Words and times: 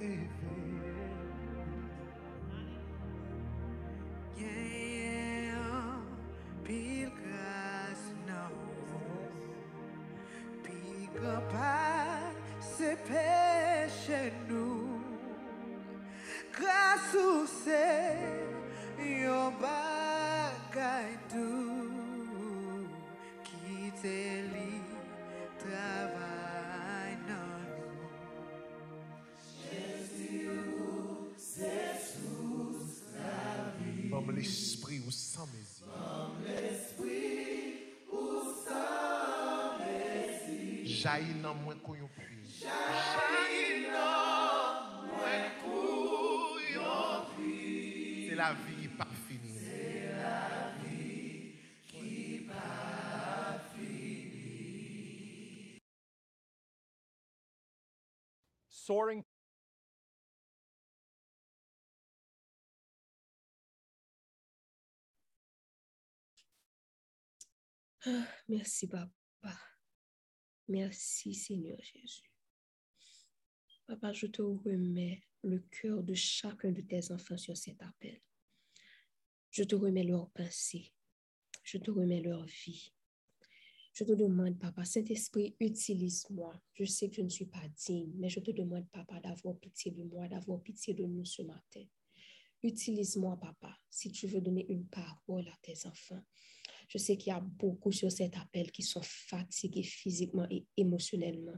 if 0.00 0.43
Jaillit 41.14 41.40
dans 41.42 41.54
moi 41.54 41.74
qu'on 41.76 41.94
y 41.94 41.98
puisse. 42.08 42.64
C'est 48.28 48.34
la 48.34 48.52
vie 48.54 48.88
pas 48.88 49.06
finie. 49.28 49.54
soaring 58.68 59.24
Ah, 68.06 68.26
Merci, 68.48 68.86
Papa. 68.86 69.23
Merci, 70.68 71.34
Seigneur 71.34 71.78
Jésus. 71.82 72.30
Papa, 73.86 74.12
je 74.14 74.26
te 74.26 74.40
remets 74.40 75.22
le 75.42 75.58
cœur 75.58 76.02
de 76.02 76.14
chacun 76.14 76.72
de 76.72 76.80
tes 76.80 77.12
enfants 77.12 77.36
sur 77.36 77.56
cet 77.56 77.82
appel. 77.82 78.18
Je 79.50 79.62
te 79.62 79.74
remets 79.74 80.04
leur 80.04 80.30
pensée. 80.30 80.92
Je 81.62 81.78
te 81.78 81.90
remets 81.90 82.22
leur 82.22 82.44
vie. 82.44 82.92
Je 83.92 84.04
te 84.04 84.12
demande, 84.12 84.58
Papa, 84.58 84.84
Saint-Esprit, 84.84 85.54
utilise-moi. 85.60 86.60
Je 86.72 86.84
sais 86.84 87.08
que 87.08 87.16
je 87.16 87.22
ne 87.22 87.28
suis 87.28 87.46
pas 87.46 87.68
digne, 87.86 88.12
mais 88.16 88.28
je 88.28 88.40
te 88.40 88.50
demande, 88.50 88.88
Papa, 88.90 89.20
d'avoir 89.20 89.56
pitié 89.58 89.92
de 89.92 90.02
moi, 90.02 90.26
d'avoir 90.28 90.62
pitié 90.62 90.94
de 90.94 91.04
nous 91.04 91.24
ce 91.24 91.42
matin. 91.42 91.84
Utilise-moi, 92.62 93.38
Papa, 93.38 93.78
si 93.90 94.10
tu 94.10 94.26
veux 94.26 94.40
donner 94.40 94.66
une 94.68 94.88
parole 94.88 95.46
à 95.46 95.56
tes 95.62 95.86
enfants. 95.86 96.24
Je 96.88 96.98
sais 96.98 97.16
qu'il 97.16 97.32
y 97.32 97.36
a 97.36 97.40
beaucoup 97.40 97.92
sur 97.92 98.10
cet 98.10 98.36
appel 98.36 98.70
qui 98.70 98.82
sont 98.82 99.00
fatigués 99.02 99.82
physiquement 99.82 100.46
et 100.50 100.64
émotionnellement. 100.76 101.54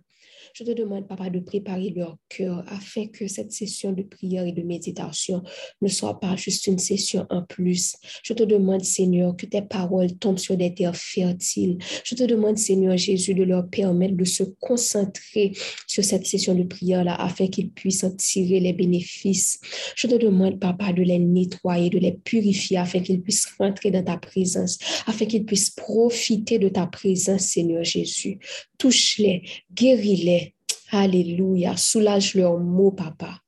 Je 0.54 0.64
te 0.64 0.70
demande, 0.70 1.06
Papa, 1.08 1.30
de 1.30 1.40
préparer 1.40 1.90
leur 1.90 2.16
cœur 2.28 2.64
afin 2.68 3.06
que 3.06 3.26
cette 3.26 3.52
session 3.52 3.92
de 3.92 4.02
prière 4.02 4.46
et 4.46 4.52
de 4.52 4.62
méditation 4.62 5.42
ne 5.82 5.88
soit 5.88 6.18
pas 6.20 6.36
juste 6.36 6.66
une 6.66 6.78
session 6.78 7.26
en 7.30 7.42
plus. 7.42 7.96
Je 8.22 8.32
te 8.32 8.42
demande, 8.42 8.84
Seigneur, 8.84 9.36
que 9.36 9.46
tes 9.46 9.62
paroles 9.62 10.16
tombent 10.18 10.38
sur 10.38 10.56
des 10.56 10.74
terres 10.74 10.96
fertiles. 10.96 11.78
Je 12.04 12.14
te 12.14 12.24
demande, 12.24 12.58
Seigneur 12.58 12.96
Jésus, 12.96 13.34
de 13.34 13.42
leur 13.42 13.68
permettre 13.68 14.16
de 14.16 14.24
se 14.24 14.42
concentrer 14.60 15.52
sur 15.86 16.04
cette 16.04 16.26
session 16.26 16.54
de 16.54 16.64
prière-là 16.64 17.14
afin 17.14 17.48
qu'ils 17.48 17.70
puissent 17.70 18.04
en 18.04 18.14
tirer 18.14 18.60
les 18.60 18.72
bénéfices. 18.72 19.60
Je 19.96 20.06
te 20.06 20.14
demande, 20.14 20.60
Papa, 20.60 20.92
de 20.92 21.02
les 21.02 21.18
nettoyer, 21.18 21.90
de 21.90 21.98
les 21.98 22.12
purifier 22.12 22.78
afin 22.78 23.00
qu'ils 23.00 23.22
puissent 23.22 23.46
rentrer 23.58 23.90
dans 23.90 24.04
ta 24.04 24.16
présence, 24.16 24.78
afin 25.16 25.26
qu'ils 25.26 25.46
puissent 25.46 25.70
profiter 25.70 26.58
de 26.58 26.68
ta 26.68 26.86
présence, 26.86 27.46
Seigneur 27.46 27.82
Jésus. 27.82 28.38
Touche-les, 28.78 29.48
guéris-les. 29.72 30.54
Alléluia. 30.90 31.76
Soulage 31.76 32.34
leurs 32.34 32.58
maux, 32.58 32.92
Papa. 32.92 33.40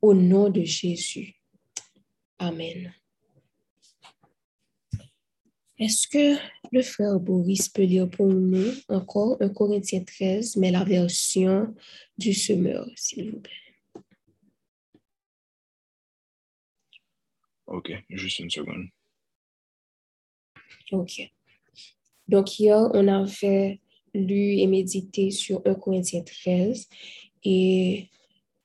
Au 0.00 0.14
nom 0.14 0.48
de 0.48 0.62
Jésus. 0.62 1.34
Amen. 2.38 2.94
Est-ce 5.78 6.06
que 6.06 6.38
le 6.70 6.82
frère 6.82 7.18
Boris 7.18 7.68
peut 7.68 7.82
lire 7.82 8.08
pour 8.08 8.26
nous 8.26 8.72
encore 8.88 9.36
1 9.40 9.48
Corinthiens 9.48 10.04
13, 10.04 10.56
mais 10.56 10.70
la 10.70 10.84
version 10.84 11.74
du 12.16 12.32
semeur, 12.32 12.86
s'il 12.94 13.32
vous 13.32 13.40
plaît? 13.40 13.52
Ok, 17.66 17.92
juste 18.10 18.38
une 18.38 18.50
seconde. 18.50 18.88
OK. 20.92 21.30
Donc, 22.28 22.58
hier, 22.58 22.90
on 22.94 23.08
avait 23.08 23.80
lu 24.14 24.58
et 24.58 24.66
médité 24.66 25.30
sur 25.30 25.62
1 25.64 25.74
Corinthiens 25.74 26.22
13 26.22 26.86
et 27.44 28.08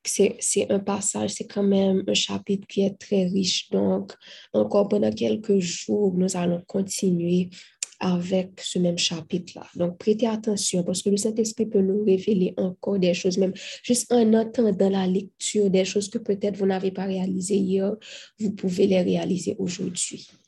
c'est 0.03 0.71
un 0.71 0.79
passage, 0.79 1.31
c'est 1.31 1.47
quand 1.47 1.63
même 1.63 2.03
un 2.07 2.13
chapitre 2.13 2.67
qui 2.67 2.81
est 2.81 2.97
très 2.97 3.25
riche. 3.25 3.69
Donc, 3.71 4.13
encore 4.53 4.87
pendant 4.87 5.11
quelques 5.11 5.59
jours, 5.59 6.13
nous 6.15 6.37
allons 6.37 6.61
continuer 6.67 7.49
avec 7.99 8.59
ce 8.61 8.77
même 8.77 8.97
chapitre-là. 8.97 9.65
Donc, 9.75 9.97
prêtez 9.97 10.27
attention 10.27 10.83
parce 10.83 11.01
que 11.01 11.09
le 11.09 11.17
Saint-Esprit 11.17 11.65
peut 11.65 11.81
nous 11.81 12.03
révéler 12.03 12.53
encore 12.57 12.99
des 12.99 13.13
choses, 13.13 13.37
même 13.37 13.53
juste 13.83 14.11
en 14.11 14.33
entendant 14.33 14.89
la 14.89 15.07
lecture, 15.07 15.69
des 15.69 15.85
choses 15.85 16.09
que 16.09 16.17
peut-être 16.19 16.57
vous 16.57 16.65
n'avez 16.67 16.91
pas 16.91 17.05
réalisées 17.05 17.57
hier, 17.57 17.95
vous 18.39 18.51
pouvez 18.51 18.85
les 18.85 19.01
réaliser 19.01 19.55
aujourd'hui.« 19.57 20.27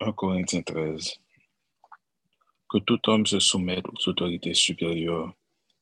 1 0.00 0.12
Corinthiens 0.12 0.62
13. 0.62 1.14
Que 2.70 2.78
tout 2.78 3.00
homme 3.08 3.26
se 3.26 3.38
soumette 3.40 3.86
aux 3.88 4.08
autorités 4.08 4.54
supérieures, 4.54 5.32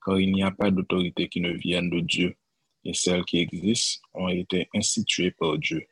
car 0.05 0.19
il 0.21 0.33
n'y 0.33 0.43
a 0.43 0.51
pas 0.53 0.71
d'autorité 0.71 1.29
qui 1.29 1.41
ne 1.41 1.53
vienne 1.53 1.91
de 1.91 2.01
Dieu, 2.01 2.37
et 2.85 2.95
celles 2.95 3.25
qui 3.25 3.39
existent 3.39 4.01
ont 4.15 4.29
été 4.29 4.69
instituées 4.75 5.33
par 5.33 5.59
Dieu. 5.59 5.85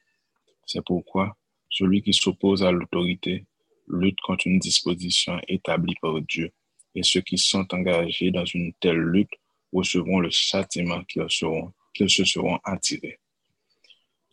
C'est 0.67 0.85
pourquoi 0.85 1.37
celui 1.69 2.03
qui 2.03 2.13
s'oppose 2.15 2.63
à 2.63 2.71
l'autorité 2.71 3.45
lutte 3.89 4.21
contre 4.21 4.47
une 4.47 4.61
disposition 4.61 5.41
établie 5.49 5.97
par 6.01 6.21
Dieu, 6.23 6.53
et 6.95 7.03
ceux 7.03 7.21
qui 7.23 7.37
sont 7.37 7.67
engagés 7.75 8.31
dans 8.31 8.45
une 8.45 8.73
telle 8.81 8.97
lutte 9.01 9.33
recevront 9.73 10.21
le 10.21 10.31
châtiment 10.31 11.03
qu'ils 11.05 11.27
seront, 11.29 11.73
qu'ils 11.93 12.09
se 12.09 12.25
seront 12.25 12.59
attirés. 12.63 13.19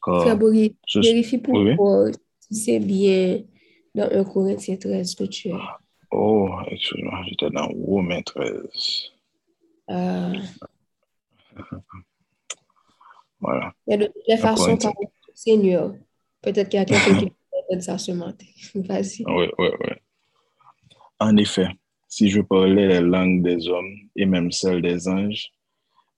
Car 0.04 0.22
Frère 0.22 0.38
Boris, 0.38 0.72
ce- 0.86 1.00
vérifie 1.00 1.40
pour 1.40 1.56
Oui, 1.56 1.76
c'est 2.52 2.80
bien 2.80 3.42
dans 3.96 4.10
1 4.12 4.24
Corinthiens 4.24 4.78
13 4.78 5.16
que 5.16 5.24
tu 5.26 5.50
es. 5.50 5.54
Oh, 6.12 6.50
excuse-moi, 6.68 7.24
j'étais 7.28 7.50
dans 7.50 7.68
Romains 7.68 8.22
13. 8.22 9.12
Euh, 9.90 10.34
Voilà. 13.40 13.74
mais 13.88 13.98
de 13.98 14.06
toutes 14.06 14.28
les 14.28 14.38
façons, 14.38 14.78
par 14.78 14.94
le 15.02 15.08
Seigneur, 15.34 15.94
peut-être 16.42 16.70
qu'il 16.70 16.80
y 16.80 16.82
a 16.84 16.86
quelqu'un 16.86 17.18
qui 17.18 17.34
peut 17.70 17.82
ça 17.82 17.98
matin. 18.14 18.46
Vas-y. 18.76 19.24
Oui, 19.26 19.48
oui, 19.58 19.68
oui. 19.80 19.94
En 21.20 21.36
effet, 21.38 21.68
si 22.08 22.30
je 22.30 22.42
parlais 22.42 22.88
les 22.88 23.02
langues 23.02 23.42
des 23.42 23.68
hommes 23.68 23.96
et 24.16 24.26
même 24.26 24.52
celles 24.52 24.82
des 24.82 25.08
anges, 25.08 25.52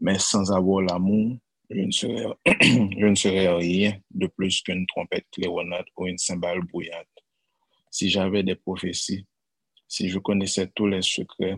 mais 0.01 0.19
sans 0.19 0.51
avoir 0.51 0.81
l'amour, 0.81 1.37
je 1.69 1.81
ne 1.81 1.91
serais, 1.91 2.25
je 2.61 3.05
ne 3.05 3.15
serais 3.15 3.47
rien 3.47 3.93
de 4.11 4.27
plus 4.27 4.61
qu'une 4.61 4.85
trompette 4.87 5.25
claironnante 5.31 5.85
ou 5.97 6.07
une 6.07 6.17
cymbale 6.17 6.61
bruyante. 6.61 7.07
Si 7.93 8.09
j'avais 8.09 8.41
des 8.41 8.55
prophéties, 8.55 9.27
si 9.87 10.09
je 10.09 10.17
connaissais 10.17 10.65
tous 10.73 10.87
les 10.87 11.03
secrets, 11.03 11.57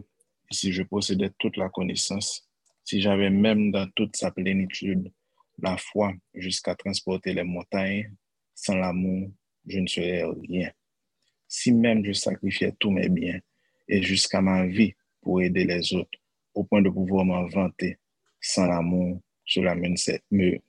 et 0.52 0.54
si 0.54 0.74
je 0.74 0.84
possédais 0.84 1.32
toute 1.40 1.56
la 1.56 1.70
connaissance, 1.70 2.46
si 2.84 3.00
j'avais 3.00 3.30
même 3.30 3.72
dans 3.72 3.90
toute 3.96 4.18
sa 4.18 4.32
plénitude 4.32 5.14
la 5.60 5.78
foi 5.78 6.12
jusqu'à 6.34 6.76
transporter 6.76 7.34
les 7.34 7.46
montagnes, 7.46 8.14
sans 8.54 8.76
l'amour, 8.76 9.32
je 9.66 9.80
ne 9.80 9.88
serais 9.88 10.26
rien. 10.26 10.70
Si 11.48 11.72
même 11.72 12.04
je 12.04 12.12
sacrifiais 12.12 12.74
tous 12.78 12.92
mes 12.92 13.08
biens 13.08 13.40
et 13.88 14.04
jusqu'à 14.04 14.42
ma 14.42 14.66
vie 14.66 14.94
pour 15.22 15.42
aider 15.42 15.64
les 15.64 15.94
autres, 15.94 16.20
au 16.54 16.66
point 16.66 16.82
de 16.82 16.90
pouvoir 16.90 17.24
m'en 17.24 17.48
vanter, 17.48 17.98
sans 18.42 18.66
l'amour, 18.66 19.22
cela, 19.46 19.74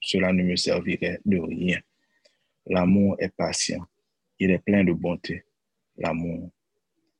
cela 0.00 0.32
ne 0.32 0.42
me 0.44 0.54
servirait 0.54 1.18
de 1.24 1.38
rien. 1.38 1.80
L'amour 2.66 3.16
est 3.18 3.34
patient, 3.36 3.84
il 4.38 4.52
est 4.52 4.60
plein 4.60 4.84
de 4.84 4.92
bonté. 4.92 5.42
L'amour, 5.98 6.50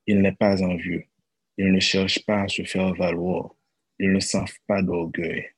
il 0.07 0.21
n'est 0.21 0.33
pas 0.33 0.63
envieux, 0.63 1.05
il 1.57 1.73
ne 1.73 1.81
cherche 1.81 2.25
pas 2.25 2.43
à 2.43 2.49
se 2.49 2.63
faire 2.65 2.95
valoir, 2.95 3.55
il 3.99 4.13
ne 4.13 4.21
s'enfle 4.21 4.59
pas 4.67 4.83
d'orgueil, 4.83 5.49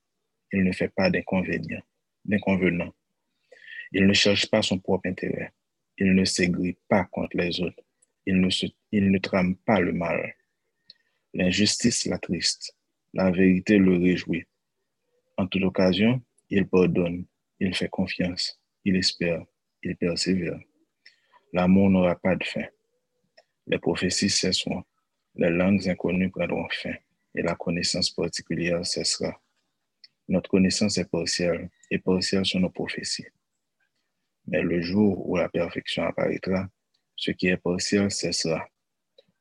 il 0.52 0.64
ne 0.64 0.72
fait 0.72 0.88
pas 0.88 1.10
d'inconvénients, 1.10 1.82
d'inconvenants. 2.24 2.94
Il 3.92 4.06
ne 4.06 4.12
cherche 4.12 4.46
pas 4.50 4.62
son 4.62 4.78
propre 4.78 5.08
intérêt. 5.08 5.52
Il 5.96 6.14
ne 6.14 6.24
s'aigrit 6.24 6.76
pas 6.88 7.04
contre 7.04 7.36
les 7.36 7.60
autres. 7.60 7.82
Il 8.26 8.40
ne, 8.40 8.48
il 8.92 9.10
ne 9.10 9.18
trame 9.18 9.56
pas 9.56 9.80
le 9.80 9.92
mal. 9.92 10.34
L'injustice 11.34 12.06
l'attriste. 12.06 12.76
La 13.14 13.30
vérité 13.30 13.78
le 13.78 13.96
réjouit. 13.96 14.44
En 15.36 15.46
toute 15.46 15.62
occasion, 15.62 16.22
il 16.50 16.68
pardonne. 16.68 17.24
Il 17.58 17.74
fait 17.74 17.88
confiance. 17.88 18.60
Il 18.84 18.96
espère. 18.96 19.44
Il 19.82 19.96
persévère. 19.96 20.60
L'amour 21.52 21.90
n'aura 21.90 22.16
pas 22.16 22.36
de 22.36 22.44
fin. 22.44 22.66
Les 23.68 23.78
prophéties 23.78 24.30
cesseront. 24.30 24.82
Les 25.34 25.50
langues 25.50 25.88
inconnues 25.88 26.30
prendront 26.30 26.66
fin. 26.70 26.94
Et 27.34 27.42
la 27.42 27.54
connaissance 27.54 28.10
particulière 28.10 28.84
cessera. 28.84 29.38
Notre 30.26 30.48
connaissance 30.48 30.96
est 30.96 31.10
partielle 31.10 31.68
et 31.90 31.98
partielle 31.98 32.46
sont 32.46 32.60
nos 32.60 32.70
prophéties. 32.70 33.26
Mais 34.46 34.62
le 34.62 34.80
jour 34.80 35.28
où 35.28 35.36
la 35.36 35.50
perfection 35.50 36.04
apparaîtra, 36.04 36.68
ce 37.14 37.30
qui 37.32 37.48
est 37.48 37.58
partiel 37.58 38.10
cessera. 38.10 38.66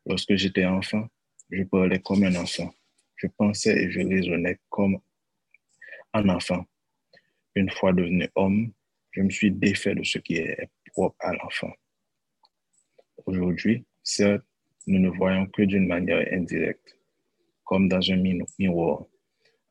Lorsque 0.05 0.35
j'étais 0.35 0.65
enfant, 0.65 1.07
je 1.49 1.63
parlais 1.63 1.99
comme 1.99 2.23
un 2.23 2.35
enfant. 2.35 2.73
Je 3.15 3.27
pensais 3.27 3.81
et 3.81 3.89
je 3.89 4.01
raisonnais 4.01 4.59
comme 4.69 4.99
un 6.13 6.29
enfant. 6.29 6.65
Une 7.55 7.69
fois 7.69 7.93
devenu 7.93 8.27
homme, 8.35 8.73
je 9.11 9.21
me 9.21 9.29
suis 9.29 9.51
défait 9.51 9.95
de 9.95 10.03
ce 10.03 10.19
qui 10.19 10.35
est 10.35 10.69
propre 10.91 11.15
à 11.19 11.33
l'enfant. 11.33 11.71
Aujourd'hui, 13.25 13.85
certes, 14.07 14.45
nous 14.87 14.99
ne 14.99 15.09
voyons 15.09 15.45
que 15.47 15.63
d'une 15.63 15.85
manière 15.85 16.25
indirecte, 16.31 16.97
comme 17.65 17.89
dans 17.89 17.99
un 18.09 18.15
miroir. 18.57 19.05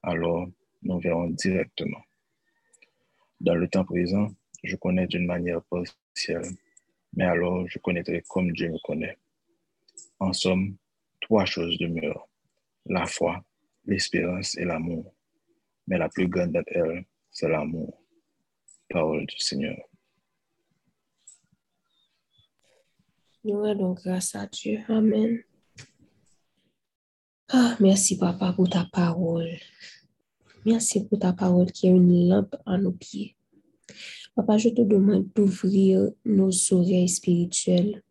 Alors, 0.03 0.47
nous 0.83 1.01
verrons 1.01 1.31
directement. 1.31 2.03
Dans 3.41 3.55
le 3.55 3.67
temps 3.67 3.85
présent, 3.85 4.29
je 4.63 4.77
connais 4.77 5.07
d'une 5.07 5.27
manière 5.27 5.63
partielle, 5.63 6.51
mais 7.15 7.25
alors 7.25 7.67
je 7.67 7.79
connaîtrai 7.79 8.23
comme 8.29 8.53
Dieu 8.53 8.71
me 8.71 8.79
connaît. 8.85 9.17
En 10.21 10.33
somme, 10.35 10.77
trois 11.21 11.47
choses 11.47 11.79
demeurent, 11.79 12.29
la 12.85 13.07
foi, 13.07 13.43
l'espérance 13.87 14.57
et 14.59 14.65
l'amour. 14.65 15.15
Mais 15.87 15.99
la 15.99 16.09
plus 16.11 16.29
grande 16.29 16.53
d'entre 16.53 16.73
elles, 16.77 17.05
c'est 17.31 17.49
l'amour. 17.49 18.03
Parole 18.89 19.25
du 19.27 19.39
Seigneur. 19.39 19.79
Nous 23.47 23.63
rendons 23.63 23.93
grâce 23.93 24.35
à 24.35 24.45
Dieu. 24.49 24.81
Amen. 24.89 25.39
Ah, 27.49 27.77
merci, 27.79 28.19
Papa, 28.19 28.53
pour 28.53 28.69
ta 28.69 28.89
parole. 28.93 29.49
Merci 30.65 31.07
pour 31.07 31.21
ta 31.21 31.33
parole 31.33 31.71
qui 31.71 31.87
est 31.87 31.91
une 31.91 32.29
lampe 32.29 32.57
à 32.67 32.77
nos 32.77 32.91
pieds. 32.91 33.37
Papa, 34.35 34.59
je 34.59 34.71
te 34.71 34.83
demande 34.83 35.29
d'ouvrir 35.33 36.11
nos 36.25 36.51
oreilles 36.73 37.09
spirituelles. 37.09 38.03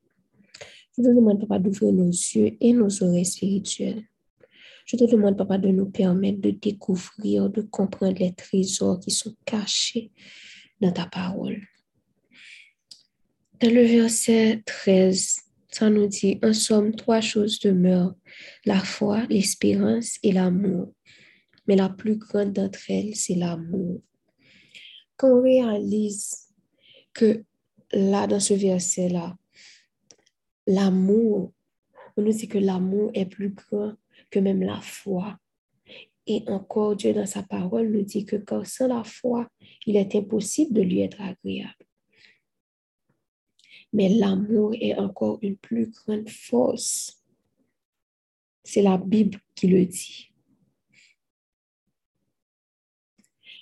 Je 0.97 1.03
te 1.03 1.09
demande, 1.09 1.41
Papa, 1.41 1.59
d'ouvrir 1.59 1.91
nos 1.91 2.11
yeux 2.11 2.55
et 2.61 2.71
nos 2.71 3.03
oreilles 3.03 3.25
spirituelles. 3.25 4.05
Je 4.85 4.95
te 4.95 5.03
demande, 5.03 5.37
Papa, 5.37 5.57
de 5.57 5.67
nous 5.67 5.87
permettre 5.87 6.39
de 6.39 6.51
découvrir, 6.51 7.49
de 7.49 7.61
comprendre 7.61 8.17
les 8.19 8.33
trésors 8.33 9.01
qui 9.01 9.11
sont 9.11 9.35
cachés 9.43 10.13
dans 10.79 10.93
ta 10.93 11.07
parole. 11.07 11.61
Dans 13.61 13.73
le 13.73 13.83
verset 13.83 14.63
13, 14.65 15.37
ça 15.71 15.89
nous 15.89 16.07
dit, 16.07 16.39
en 16.43 16.51
somme, 16.51 16.93
trois 16.93 17.21
choses 17.21 17.59
demeurent, 17.59 18.13
la 18.65 18.79
foi, 18.79 19.25
l'espérance 19.29 20.17
et 20.23 20.33
l'amour. 20.33 20.93
Mais 21.65 21.77
la 21.77 21.87
plus 21.87 22.17
grande 22.17 22.51
d'entre 22.51 22.79
elles, 22.89 23.15
c'est 23.15 23.35
l'amour. 23.35 24.01
Quand 25.15 25.39
on 25.39 25.41
réalise 25.41 26.49
que 27.13 27.45
là, 27.93 28.27
dans 28.27 28.41
ce 28.41 28.53
verset-là, 28.53 29.37
l'amour, 30.67 31.53
on 32.17 32.23
nous 32.23 32.33
dit 32.33 32.49
que 32.49 32.57
l'amour 32.57 33.11
est 33.13 33.25
plus 33.25 33.51
grand 33.51 33.93
que 34.31 34.39
même 34.39 34.63
la 34.63 34.81
foi. 34.81 35.37
Et 36.27 36.43
encore, 36.47 36.97
Dieu, 36.97 37.13
dans 37.13 37.25
sa 37.25 37.41
parole, 37.43 37.89
nous 37.89 38.03
dit 38.03 38.25
que 38.25 38.35
sans 38.65 38.87
la 38.87 39.05
foi, 39.05 39.47
il 39.85 39.95
est 39.95 40.13
impossible 40.13 40.73
de 40.73 40.81
lui 40.81 40.99
être 40.99 41.21
agréable. 41.21 41.85
Mais 43.95 44.09
l'amour 44.09 44.73
est 44.81 44.93
encore 44.95 45.39
une 45.41 45.55
plus 45.55 45.89
grande 45.89 46.27
force. 46.27 47.23
C'est 48.61 48.81
la 48.81 48.97
Bible 48.97 49.39
qui 49.55 49.67
le 49.67 49.85
dit. 49.85 50.33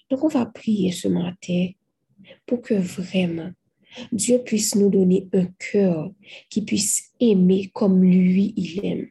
Donc, 0.09 0.23
on 0.23 0.29
va 0.29 0.47
prier 0.47 0.91
ce 0.91 1.07
matin 1.07 1.67
pour 2.47 2.63
que 2.63 2.73
vraiment 2.73 3.51
Dieu 4.11 4.39
puisse 4.39 4.73
nous 4.73 4.89
donner 4.89 5.29
un 5.33 5.45
cœur 5.59 6.11
qui 6.49 6.63
puisse 6.63 7.11
aimer 7.19 7.69
comme 7.71 8.01
lui, 8.01 8.55
il 8.57 8.83
aime. 8.83 9.09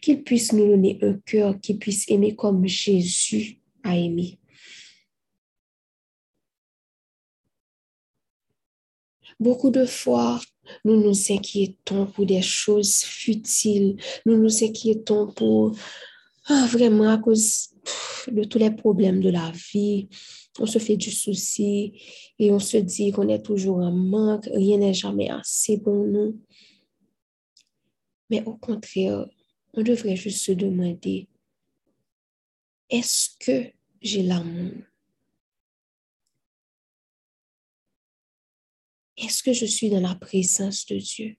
Qu'il 0.00 0.24
puisse 0.24 0.52
nous 0.52 0.66
donner 0.66 0.98
un 1.02 1.14
cœur 1.24 1.60
qui 1.60 1.74
puisse 1.74 2.08
aimer 2.08 2.34
comme 2.34 2.66
Jésus 2.66 3.60
a 3.84 3.96
aimé. 3.96 4.39
Beaucoup 9.40 9.70
de 9.70 9.86
fois, 9.86 10.38
nous 10.84 11.02
nous 11.02 11.32
inquiétons 11.32 12.06
pour 12.06 12.26
des 12.26 12.42
choses 12.42 12.98
futiles. 12.98 13.96
Nous 14.26 14.36
nous 14.36 14.62
inquiétons 14.62 15.32
pour 15.32 15.74
ah, 16.46 16.66
vraiment 16.70 17.08
à 17.08 17.16
cause 17.16 17.70
de 18.30 18.44
tous 18.44 18.58
les 18.58 18.70
problèmes 18.70 19.22
de 19.22 19.30
la 19.30 19.50
vie. 19.72 20.08
On 20.58 20.66
se 20.66 20.78
fait 20.78 20.98
du 20.98 21.10
souci 21.10 22.02
et 22.38 22.52
on 22.52 22.58
se 22.58 22.76
dit 22.76 23.12
qu'on 23.12 23.28
est 23.28 23.42
toujours 23.42 23.78
en 23.78 23.92
manque, 23.92 24.46
rien 24.52 24.76
n'est 24.76 24.92
jamais 24.92 25.30
assez 25.30 25.80
pour 25.80 25.94
nous. 25.94 26.38
Mais 28.28 28.44
au 28.44 28.56
contraire, 28.56 29.26
on 29.72 29.82
devrait 29.82 30.16
juste 30.16 30.44
se 30.44 30.52
demander, 30.52 31.28
est-ce 32.90 33.30
que 33.38 33.70
j'ai 34.02 34.22
l'amour? 34.22 34.89
Est-ce 39.20 39.42
que 39.42 39.52
je 39.52 39.66
suis 39.66 39.90
dans 39.90 40.00
la 40.00 40.14
présence 40.14 40.86
de 40.86 40.96
Dieu? 40.96 41.36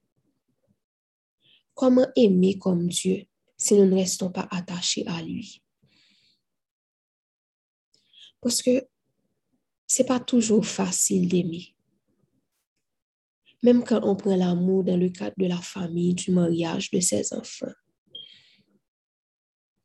Comment 1.74 2.06
aimer 2.14 2.56
comme 2.56 2.86
Dieu 2.86 3.26
si 3.56 3.74
nous 3.74 3.86
ne 3.86 3.96
restons 3.96 4.30
pas 4.30 4.46
attachés 4.52 5.04
à 5.08 5.20
lui? 5.20 5.62
Parce 8.40 8.62
que 8.62 8.86
c'est 9.86 10.06
pas 10.06 10.20
toujours 10.20 10.64
facile 10.64 11.28
d'aimer. 11.28 11.74
Même 13.64 13.82
quand 13.84 14.00
on 14.04 14.16
prend 14.16 14.36
l'amour 14.36 14.84
dans 14.84 14.96
le 14.96 15.08
cadre 15.08 15.34
de 15.36 15.46
la 15.46 15.60
famille, 15.60 16.14
du 16.14 16.30
mariage, 16.30 16.90
de 16.90 17.00
ses 17.00 17.32
enfants. 17.32 17.74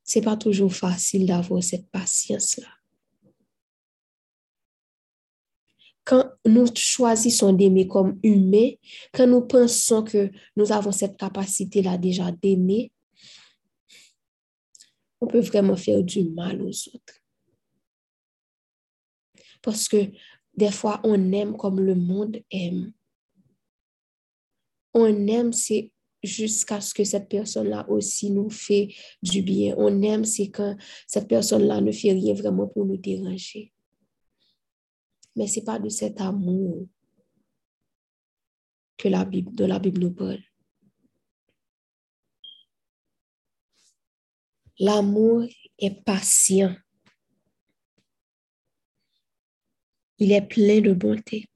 C'est 0.04 0.22
pas 0.22 0.38
toujours 0.38 0.74
facile 0.74 1.26
d'avoir 1.26 1.64
cette 1.64 1.90
patience-là. 1.90 2.77
Quand 6.08 6.24
nous 6.46 6.68
choisissons 6.74 7.52
d'aimer 7.52 7.86
comme 7.86 8.18
humains, 8.24 8.72
quand 9.14 9.28
nous 9.28 9.42
pensons 9.42 10.04
que 10.04 10.32
nous 10.56 10.72
avons 10.72 10.94
cette 10.94 11.18
capacité-là 11.18 11.98
déjà 11.98 12.32
d'aimer, 12.32 12.94
on 15.20 15.28
peut 15.28 15.42
vraiment 15.42 15.76
faire 15.76 16.02
du 16.02 16.24
mal 16.24 16.62
aux 16.62 16.70
autres. 16.70 17.22
Parce 19.62 19.90
que 19.90 19.98
des 20.56 20.72
fois, 20.72 21.02
on 21.04 21.34
aime 21.34 21.58
comme 21.58 21.82
le 21.82 21.94
monde 21.94 22.38
aime. 22.52 22.94
On 24.94 25.28
aime, 25.28 25.52
c'est 25.52 25.92
jusqu'à 26.24 26.80
ce 26.80 26.94
que 26.94 27.04
cette 27.04 27.28
personne-là 27.28 27.86
aussi 27.90 28.32
nous 28.32 28.50
fait 28.50 28.96
du 29.22 29.42
bien. 29.42 29.76
On 29.78 30.02
aime, 30.04 30.24
c'est 30.24 30.50
quand 30.52 30.78
cette 31.06 31.28
personne-là 31.28 31.82
ne 31.82 31.92
fait 31.92 32.14
rien 32.14 32.34
vraiment 32.34 32.68
pour 32.68 32.86
nous 32.86 32.98
déranger. 32.98 33.74
Mais 35.38 35.46
ce 35.46 35.60
n'est 35.60 35.66
pas 35.66 35.78
de 35.78 35.88
cet 35.88 36.20
amour 36.20 36.88
que 38.98 39.08
la 39.08 39.24
Bible, 39.24 39.54
de 39.54 39.66
la 39.66 39.78
Bible 39.78 40.00
nous 40.00 40.12
parle. 40.12 40.42
L'amour 44.80 45.44
est 45.78 46.04
patient. 46.04 46.76
Il 50.18 50.32
est 50.32 50.42
plein 50.42 50.82
de 50.82 50.94
bonté. 50.94 51.48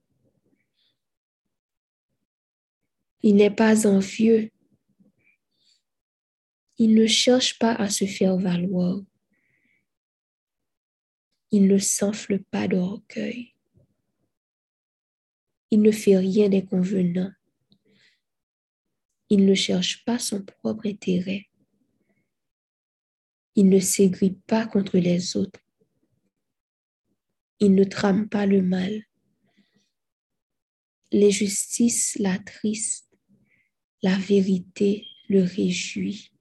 Il 3.23 3.35
n'est 3.35 3.49
pas 3.49 3.87
envieux. 3.87 4.51
Il 6.77 6.93
ne 6.93 7.07
cherche 7.07 7.57
pas 7.57 7.73
à 7.73 7.89
se 7.89 8.05
faire 8.05 8.37
valoir. 8.37 9.01
Il 11.49 11.67
ne 11.67 11.79
s'enfle 11.79 12.43
pas 12.43 12.67
d'orgueil. 12.67 13.55
Il 15.73 15.81
ne 15.81 15.91
fait 15.91 16.17
rien 16.17 16.49
d'inconvenant. 16.49 17.31
Il 19.29 19.45
ne 19.45 19.53
cherche 19.53 20.03
pas 20.03 20.19
son 20.19 20.43
propre 20.43 20.85
intérêt. 20.85 21.47
Il 23.55 23.69
ne 23.69 23.79
s'aigrit 23.79 24.37
pas 24.47 24.67
contre 24.67 24.97
les 24.97 25.37
autres. 25.37 25.61
Il 27.61 27.73
ne 27.73 27.85
trame 27.85 28.27
pas 28.27 28.45
le 28.45 28.61
mal. 28.61 29.03
L'injustice 31.13 32.17
l'attriste, 32.19 33.17
la 34.01 34.17
vérité 34.17 35.05
le 35.29 35.43
réjouit. 35.43 36.33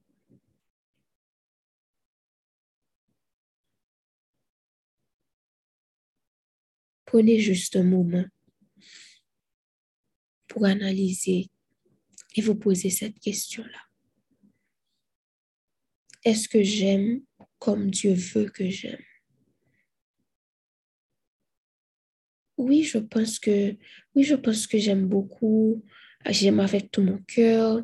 Prenez 7.04 7.38
juste 7.38 7.76
un 7.76 7.84
moment 7.84 8.25
pour 10.50 10.66
analyser 10.66 11.49
et 12.35 12.42
vous 12.42 12.57
poser 12.57 12.90
cette 12.90 13.19
question-là. 13.21 13.83
Est-ce 16.25 16.49
que 16.49 16.62
j'aime 16.62 17.23
comme 17.59 17.90
Dieu 17.90 18.12
veut 18.12 18.50
que 18.50 18.69
j'aime? 18.69 19.02
Oui, 22.59 22.83
je 22.83 22.99
pense 22.99 23.38
que 23.38 23.76
oui, 24.14 24.25
je 24.25 24.35
pense 24.35 24.66
que 24.66 24.76
j'aime 24.76 25.07
beaucoup. 25.07 25.83
J'aime 26.28 26.61
avec 26.61 26.90
tout 26.90 27.02
mon 27.02 27.19
cœur. 27.19 27.83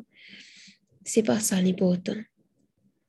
C'est 1.03 1.23
pas 1.23 1.39
ça 1.39 1.59
l'important. 1.61 2.21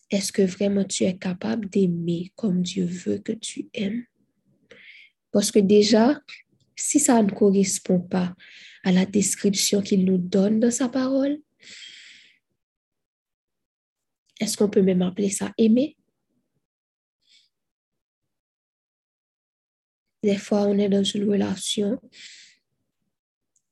Est-ce 0.09 0.33
que 0.33 0.43
vraiment 0.43 0.85
tu 0.85 1.05
es 1.05 1.19
capable 1.19 1.69
d'aimer 1.69 2.33
comme 2.37 2.63
Dieu 2.63 2.87
veut 2.87 3.19
que 3.19 3.33
tu 3.33 3.69
aimes? 3.75 4.07
Parce 5.31 5.51
que 5.51 5.59
déjà, 5.59 6.23
si 6.79 7.01
ça 7.01 7.21
ne 7.23 7.31
correspond 7.31 7.99
pas 7.99 8.35
à 8.85 8.93
la 8.93 9.05
description 9.05 9.83
qu'il 9.83 10.05
nous 10.05 10.19
donne 10.19 10.61
dans 10.61 10.71
sa 10.71 10.89
parole, 10.89 11.39
est-ce 14.41 14.57
qu'on 14.57 14.71
peut 14.71 14.83
même 14.83 15.03
appeler 15.03 15.31
ça 15.31 15.53
aimer? 15.59 15.97
Des 20.23 20.37
fois, 20.37 20.63
on 20.63 20.79
est 20.79 20.89
dans 20.89 21.03
une 21.03 21.29
relation 21.29 22.01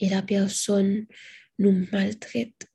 et 0.01 0.09
la 0.09 0.23
personne 0.23 1.07
nous 1.59 1.87
maltraite. 1.93 2.67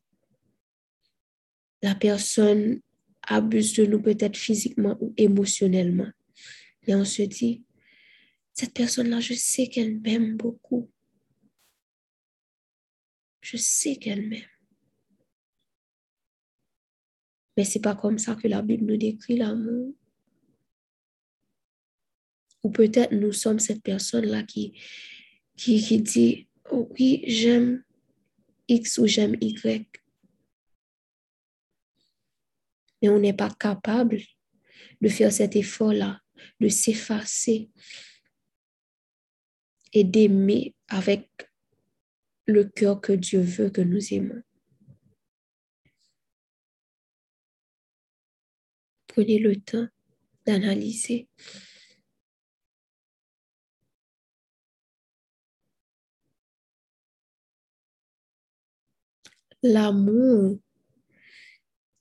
La 1.82 1.96
personne 1.96 2.80
abuse 3.24 3.74
de 3.74 3.86
nous 3.86 4.02
peut-être 4.02 4.38
physiquement 4.38 4.98
ou 5.02 5.14
émotionnellement. 5.18 6.10
Et 6.88 6.96
on 6.96 7.06
se 7.06 7.24
dit, 7.24 7.64
cette 8.54 8.74
personne-là, 8.74 9.20
je 9.20 9.34
sais 9.34 9.68
qu'elle 9.68 10.00
m'aime 10.00 10.38
beaucoup. 10.38 10.92
Je 13.42 13.58
sais 13.58 13.96
qu'elle 13.96 14.28
m'aime. 14.28 14.46
Mais 17.58 17.66
c'est 17.66 17.82
pas 17.82 17.96
comme 17.96 18.18
ça 18.18 18.36
que 18.36 18.48
la 18.48 18.62
Bible 18.62 18.86
nous 18.86 18.98
décrit 18.98 19.38
l'amour. 19.38 19.94
Ou 22.64 22.70
peut-être 22.70 23.14
nous 23.14 23.34
sommes 23.34 23.60
cette 23.60 23.82
personne-là 23.82 24.44
qui, 24.44 24.74
dit, 25.56 26.48
oui, 26.72 27.24
j'aime 27.26 27.84
X 28.68 28.98
ou 29.00 29.08
j'aime 29.08 29.36
Y. 29.42 29.88
Mais 33.02 33.10
on 33.10 33.20
n'est 33.20 33.34
pas 33.34 33.50
capable 33.50 34.22
de 35.02 35.10
faire 35.10 35.34
cet 35.34 35.56
effort-là, 35.56 36.22
de 36.60 36.70
s'effacer 36.70 37.72
et 39.94 40.04
d'aimer 40.04 40.76
avec 40.88 41.30
le 42.46 42.66
cœur 42.66 43.02
que 43.02 43.14
Dieu 43.14 43.42
veut 43.42 43.70
que 43.70 43.82
nous 43.82 44.14
aimons. 44.14 44.42
Prenez 49.08 49.40
le 49.40 49.58
temps 49.58 49.88
d'analyser. 50.46 51.28
L'amour 59.64 60.58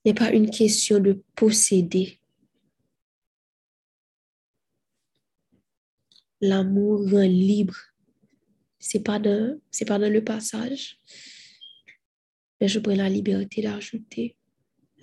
n'est 0.05 0.15
pas 0.15 0.33
une 0.33 0.51
question 0.51 0.99
de 0.99 1.23
posséder. 1.35 2.20
L'amour 6.41 7.11
rend 7.11 7.29
libre. 7.29 7.77
C'est 8.79 9.05
pas 9.05 9.19
dans, 9.19 9.61
pas 9.87 9.99
dans 9.99 10.13
le 10.13 10.25
passage. 10.25 10.99
Mais 12.61 12.69
je 12.69 12.79
prends 12.79 12.95
la 12.95 13.09
liberté 13.09 13.63
d'ajouter. 13.63 14.37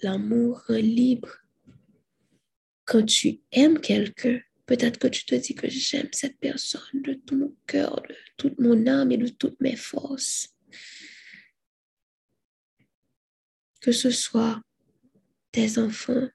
L'amour 0.02 0.64
rend 0.68 0.76
libre. 0.76 1.32
Quand 2.86 3.06
tu 3.06 3.42
aimes 3.52 3.80
quelqu'un, 3.80 4.40
peut-être 4.66 4.98
que 4.98 5.08
tu 5.08 5.26
te 5.26 5.36
dis 5.36 5.56
que 5.56 5.70
j'aime 5.70 6.10
cette 6.12 6.40
personne 6.40 7.02
de 7.02 7.14
tout 7.14 7.36
mon 7.36 7.56
cœur, 7.66 8.02
de 8.02 8.16
toute 8.38 8.60
mon 8.60 8.88
âme 8.88 9.12
et 9.12 9.18
de 9.18 9.28
toutes 9.28 9.60
mes 9.62 9.76
forces. 9.76 10.56
Que 13.82 13.92
ce 13.92 14.10
soit 14.10 14.62
tes 15.52 15.78
enfants, 15.78 16.28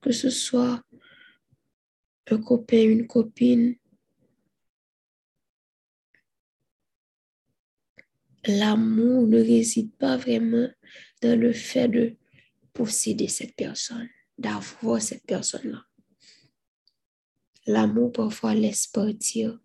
que 0.00 0.12
ce 0.12 0.30
soit 0.30 0.82
un 2.30 2.38
copain, 2.38 2.82
une 2.82 3.06
copine. 3.06 3.76
L'amour 8.48 9.26
ne 9.26 9.38
réside 9.38 9.92
pas 9.96 10.16
vraiment 10.16 10.68
dans 11.20 11.38
le 11.38 11.52
fait 11.52 11.88
de 11.88 12.16
posséder 12.72 13.26
cette 13.26 13.56
personne, 13.56 14.08
d'avoir 14.38 15.02
cette 15.02 15.26
personne-là. 15.26 15.84
L'amour 17.66 18.12
parfois 18.12 18.54
laisse 18.54 18.86
partir. 18.86 19.58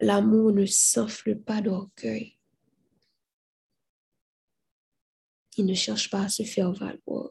L'amour 0.00 0.50
ne 0.50 0.66
s'enfle 0.66 1.36
pas 1.36 1.60
d'orgueil. 1.60 2.36
Il 5.56 5.66
ne 5.66 5.74
cherche 5.74 6.10
pas 6.10 6.22
à 6.22 6.28
se 6.28 6.42
faire 6.42 6.72
valoir. 6.72 7.30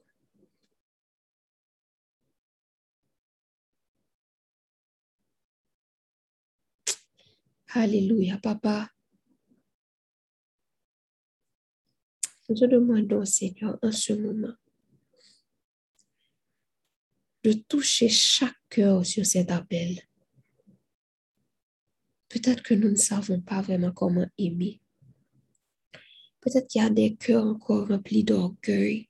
Alléluia, 7.73 8.37
papa. 8.37 8.89
Nous 12.49 12.55
te 12.55 12.65
demandons, 12.65 13.23
Seigneur, 13.23 13.79
en 13.81 13.93
ce 13.93 14.11
moment, 14.11 14.53
de 17.45 17.53
toucher 17.53 18.09
chaque 18.09 18.57
cœur 18.69 19.05
sur 19.05 19.25
cet 19.25 19.51
appel. 19.51 20.01
Peut-être 22.27 22.61
que 22.61 22.73
nous 22.73 22.89
ne 22.89 22.95
savons 22.95 23.39
pas 23.39 23.61
vraiment 23.61 23.93
comment 23.93 24.27
aimer. 24.37 24.81
Peut-être 26.41 26.67
qu'il 26.67 26.81
y 26.81 26.85
a 26.85 26.89
des 26.89 27.15
cœurs 27.15 27.45
encore 27.45 27.87
remplis 27.87 28.25
d'orgueil, 28.25 29.07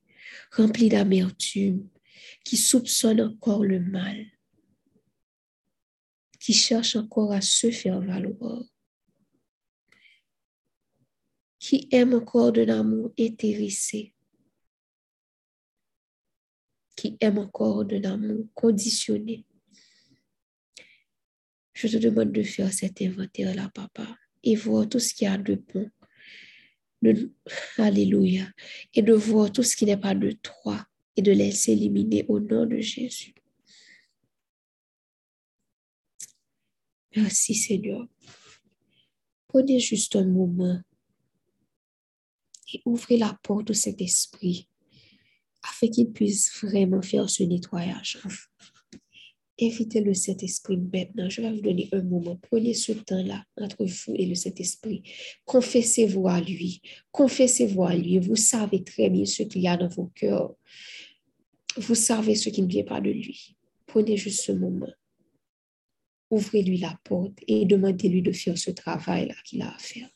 remplis 0.51 0.89
d'amertume, 0.89 1.89
qui 2.43 2.57
soupçonnent 2.57 3.21
encore 3.21 3.63
le 3.65 3.79
mal, 3.79 4.27
qui 6.41 6.53
cherchent 6.53 6.95
encore 6.95 7.31
à 7.31 7.39
se 7.39 7.69
faire 7.69 8.01
valoir, 8.01 8.63
qui 11.59 11.87
aiment 11.91 12.15
encore 12.15 12.51
de 12.51 12.63
l'amour 12.63 13.13
éthérissé, 13.15 14.15
qui 16.95 17.15
aiment 17.19 17.37
encore 17.37 17.85
de 17.85 17.97
l'amour 17.97 18.47
conditionné. 18.55 19.45
Je 21.73 21.87
te 21.87 21.97
demande 21.97 22.31
de 22.31 22.41
faire 22.41 22.73
cet 22.73 23.03
inventaire-là, 23.03 23.69
papa, 23.73 24.17
et 24.43 24.55
voir 24.55 24.89
tout 24.89 24.99
ce 24.99 25.13
qu'il 25.13 25.25
y 25.25 25.31
a 25.31 25.37
de 25.37 25.55
bon. 25.55 25.89
Alléluia. 27.77 28.47
Et 28.93 29.03
de 29.03 29.13
voir 29.13 29.51
tout 29.51 29.63
ce 29.63 29.75
qui 29.75 29.85
n'est 29.85 29.97
pas 29.97 30.15
de 30.15 30.31
toi 30.31 30.85
et 31.15 31.21
de 31.21 31.31
laisser 31.31 31.73
éliminer 31.73 32.25
au 32.27 32.39
nom 32.39 32.65
de 32.65 32.79
Jésus. 32.79 33.33
Merci 37.15 37.55
Seigneur. 37.55 38.07
Prenez 39.47 39.79
juste 39.79 40.15
un 40.15 40.25
moment 40.25 40.79
et 42.73 42.81
ouvrez 42.85 43.17
la 43.17 43.37
porte 43.43 43.67
de 43.67 43.73
cet 43.73 44.01
esprit 44.01 44.69
afin 45.63 45.87
qu'il 45.87 46.11
puisse 46.11 46.51
vraiment 46.63 47.01
faire 47.01 47.29
ce 47.29 47.43
nettoyage. 47.43 48.19
Invitez 49.61 50.01
le 50.01 50.13
Saint-Esprit 50.13 50.77
maintenant. 50.77 51.29
Je 51.29 51.41
vais 51.41 51.51
vous 51.51 51.61
donner 51.61 51.87
un 51.91 52.01
moment. 52.01 52.39
Prenez 52.49 52.73
ce 52.73 52.93
temps-là 52.93 53.45
entre 53.57 53.85
vous 53.85 54.15
et 54.15 54.25
le 54.25 54.33
Saint-Esprit. 54.33 55.03
Confessez-vous 55.45 56.27
à 56.27 56.41
lui. 56.41 56.81
Confessez-vous 57.11 57.83
à 57.83 57.95
lui. 57.95 58.17
Vous 58.17 58.35
savez 58.35 58.83
très 58.83 59.09
bien 59.09 59.25
ce 59.25 59.43
qu'il 59.43 59.61
y 59.61 59.67
a 59.67 59.77
dans 59.77 59.89
vos 59.89 60.11
cœurs. 60.15 60.55
Vous 61.77 61.93
savez 61.93 62.35
ce 62.35 62.49
qui 62.49 62.63
ne 62.63 62.67
vient 62.67 62.83
pas 62.83 63.01
de 63.01 63.11
lui. 63.11 63.55
Prenez 63.85 64.17
juste 64.17 64.41
ce 64.41 64.51
moment. 64.51 64.89
Ouvrez-lui 66.31 66.77
la 66.77 66.97
porte 67.03 67.37
et 67.47 67.65
demandez-lui 67.65 68.21
de 68.21 68.31
faire 68.31 68.57
ce 68.57 68.71
travail-là 68.71 69.35
qu'il 69.45 69.61
a 69.61 69.69
à 69.69 69.77
faire. 69.77 70.09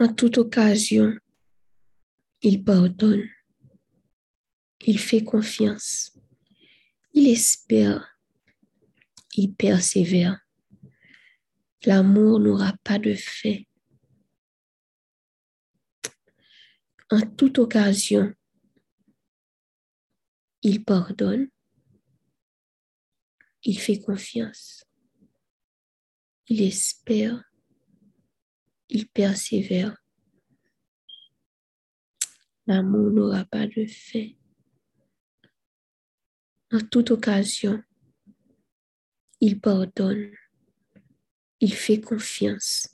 En 0.00 0.14
toute 0.14 0.38
occasion, 0.38 1.18
il 2.40 2.62
pardonne. 2.62 3.28
Il 4.86 4.96
fait 4.96 5.24
confiance. 5.24 6.16
Il 7.12 7.26
espère. 7.26 8.16
Il 9.34 9.54
persévère. 9.54 10.38
L'amour 11.84 12.38
n'aura 12.38 12.74
pas 12.84 13.00
de 13.00 13.14
fin. 13.14 13.56
En 17.10 17.20
toute 17.22 17.58
occasion, 17.58 18.32
il 20.62 20.84
pardonne. 20.84 21.48
Il 23.64 23.80
fait 23.80 23.98
confiance. 23.98 24.84
Il 26.46 26.62
espère. 26.62 27.47
Il 28.90 29.08
persévère. 29.08 29.96
L'amour 32.66 33.10
n'aura 33.10 33.44
pas 33.44 33.66
de 33.66 33.86
fin. 33.86 34.28
En 36.72 36.80
toute 36.80 37.10
occasion, 37.10 37.82
il 39.40 39.60
pardonne. 39.60 40.30
Il 41.60 41.74
fait 41.74 42.00
confiance. 42.00 42.88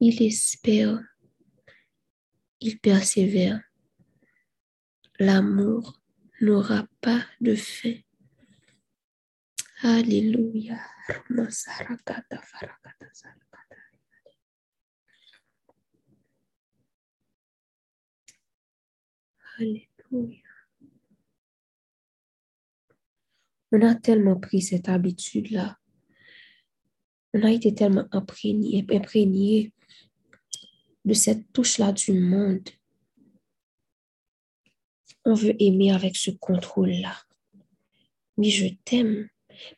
Il 0.00 0.22
espère. 0.22 1.02
Il 2.60 2.78
persévère. 2.80 3.62
L'amour 5.18 6.00
n'aura 6.40 6.86
pas 7.00 7.24
de 7.40 7.54
fin. 7.54 7.94
Alléluia. 9.82 10.78
Alléluia. 19.58 20.42
On 23.72 23.80
a 23.82 23.94
tellement 23.94 24.38
pris 24.38 24.60
cette 24.62 24.88
habitude-là. 24.88 25.78
On 27.34 27.42
a 27.42 27.50
été 27.50 27.74
tellement 27.74 28.06
imprégné, 28.12 29.72
de 31.04 31.14
cette 31.14 31.52
touche-là 31.52 31.92
du 31.92 32.12
monde. 32.12 32.68
On 35.24 35.34
veut 35.34 35.60
aimer 35.60 35.92
avec 35.92 36.16
ce 36.16 36.30
contrôle-là. 36.30 37.16
Oui, 38.36 38.50
je 38.50 38.66
t'aime, 38.84 39.28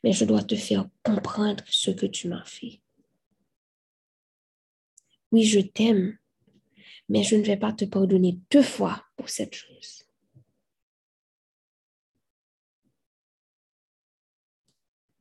mais 0.03 0.11
je 0.11 0.25
dois 0.25 0.43
te 0.43 0.55
faire 0.55 0.87
comprendre 1.03 1.63
ce 1.67 1.91
que 1.91 2.05
tu 2.05 2.27
m'as 2.27 2.45
fait. 2.45 2.81
Oui, 5.31 5.43
je 5.43 5.59
t'aime, 5.59 6.18
mais 7.09 7.23
je 7.23 7.35
ne 7.35 7.43
vais 7.43 7.57
pas 7.57 7.73
te 7.73 7.85
pardonner 7.85 8.39
deux 8.51 8.63
fois 8.63 9.03
pour 9.17 9.29
cette 9.29 9.55
chose. 9.55 10.03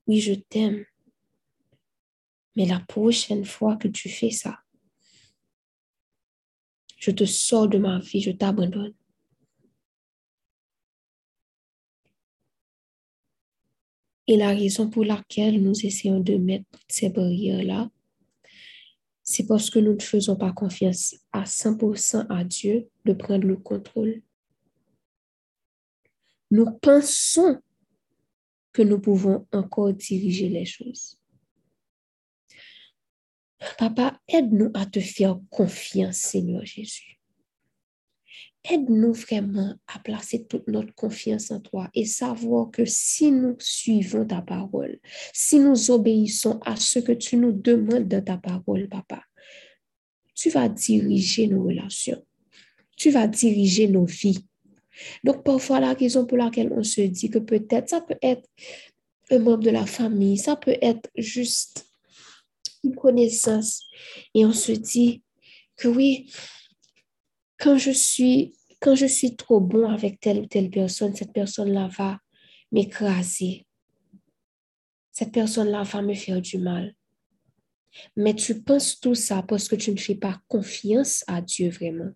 Oui, 0.07 0.21
je 0.21 0.35
t'aime, 0.35 0.85
mais 2.57 2.67
la 2.67 2.81
prochaine 2.81 3.45
fois 3.45 3.77
que 3.77 3.89
tu 3.89 4.09
fais 4.09 4.31
ça, 4.31 4.61
je 6.99 7.11
te 7.11 7.25
sors 7.25 7.69
de 7.69 7.79
ma 7.79 8.01
vie, 8.01 8.21
je 8.21 8.31
t'abandonne. 8.31 8.95
Et 14.27 14.37
la 14.37 14.49
raison 14.49 14.91
pour 14.91 15.05
laquelle 15.05 15.63
nous 15.63 15.87
essayons 15.87 16.21
de 16.21 16.37
mettre 16.37 16.67
ces 16.89 17.09
barrières-là, 17.09 17.91
c'est 19.31 19.47
parce 19.47 19.69
que 19.69 19.79
nous 19.79 19.93
ne 19.93 20.01
faisons 20.01 20.37
pas 20.37 20.53
confiance 20.53 21.15
à 21.33 21.45
100% 21.45 22.27
à 22.31 22.45
Dieu 22.45 22.89
de 23.05 23.13
prendre 23.13 23.47
le 23.47 23.59
contrôle. 23.59 24.23
Nous 26.51 26.71
pensons 26.81 27.61
que 28.73 28.81
nous 28.81 28.99
pouvons 28.99 29.47
encore 29.53 29.93
diriger 29.93 30.49
les 30.49 30.65
choses. 30.65 31.21
Papa, 33.77 34.19
aide-nous 34.29 34.71
à 34.73 34.87
te 34.87 34.99
faire 34.99 35.39
confiance, 35.51 36.17
Seigneur 36.17 36.65
Jésus. 36.65 37.18
Aide-nous 38.71 39.15
vraiment 39.15 39.75
à 39.87 39.99
placer 39.99 40.45
toute 40.47 40.69
notre 40.69 40.95
confiance 40.95 41.51
en 41.51 41.61
toi 41.61 41.89
et 41.95 42.05
savoir 42.05 42.71
que 42.71 42.85
si 42.85 43.31
nous 43.31 43.57
suivons 43.59 44.27
ta 44.27 44.43
parole, 44.43 45.01
si 45.33 45.59
nous 45.59 45.91
obéissons 45.91 46.61
à 46.65 46.77
ce 46.77 46.99
que 46.99 47.13
tu 47.13 47.37
nous 47.37 47.53
demandes 47.53 48.09
dans 48.09 48.23
ta 48.23 48.37
parole, 48.37 48.89
papa, 48.89 49.23
tu 50.35 50.51
vas 50.51 50.69
diriger 50.69 51.49
nos 51.49 51.65
relations. 51.65 52.23
Tu 52.97 53.11
vas 53.11 53.27
diriger 53.27 53.89
nos 53.89 54.05
vies. 54.05 54.45
Donc, 55.25 55.45
parfois, 55.45 55.81
la 55.81 55.95
raison 55.95 56.27
pour 56.27 56.39
laquelle 56.39 56.73
on 56.73 56.83
se 56.83 57.01
dit 57.01 57.31
que 57.31 57.39
peut-être 57.39 57.89
ça 57.89 58.01
peut 58.01 58.19
être 58.23 58.49
un 59.31 59.39
membre 59.39 59.65
de 59.65 59.71
la 59.71 59.87
famille, 59.87 60.37
ça 60.37 60.57
peut 60.57 60.77
être 60.81 61.09
juste 61.17 61.87
une 62.85 62.95
connaissance. 62.95 63.85
Et 64.35 64.45
on 64.45 64.53
se 64.53 64.73
dit 64.73 65.23
que 65.77 65.89
oui, 65.89 66.31
quand 67.59 67.79
je 67.79 67.91
suis, 67.91 68.55
quand 68.81 68.95
je 68.95 69.07
suis 69.07 69.37
trop 69.37 69.61
bon 69.61 69.89
avec 69.89 70.21
telle 70.21 70.41
ou 70.41 70.47
telle 70.47 70.71
personne, 70.71 71.15
cette 71.15 71.33
personne-là 71.33 71.89
va 71.97 72.19
m'écraser. 72.73 73.67
Cette 75.13 75.33
personne-là 75.33 75.83
va 75.83 76.03
me 76.03 76.15
faire 76.15 76.41
du 76.41 76.59
mal. 76.59 76.95
Mais 78.17 78.35
tu 78.35 78.63
penses 78.63 79.01
tout 79.01 79.15
ça 79.15 79.43
parce 79.43 79.69
que 79.69 79.77
tu 79.77 79.91
ne 79.91 79.97
fais 79.97 80.15
pas 80.15 80.41
confiance 80.47 81.25
à 81.27 81.41
Dieu 81.41 81.71
vraiment. 81.71 82.11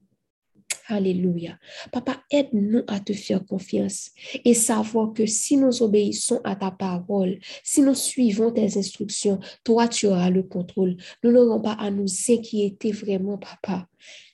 Alléluia. 0.87 1.59
Papa, 1.91 2.23
aide-nous 2.31 2.83
à 2.89 3.01
te 3.01 3.13
faire 3.13 3.45
confiance 3.45 4.11
et 4.45 4.53
savoir 4.53 5.13
que 5.13 5.27
si 5.27 5.57
nous 5.57 5.83
obéissons 5.83 6.41
à 6.45 6.57
ta 6.57 6.71
parole, 6.71 7.39
si 7.63 7.83
nous 7.83 7.95
suivons 7.95 8.53
tes 8.53 8.77
instructions, 8.77 9.39
toi, 9.65 9.89
tu 9.89 10.07
auras 10.07 10.31
le 10.31 10.43
contrôle. 10.43 10.97
Nous 11.23 11.31
n'aurons 11.31 11.61
pas 11.61 11.73
à 11.73 11.91
nous 11.91 12.07
inquiéter 12.29 12.93
vraiment, 12.93 13.39
papa 13.39 13.89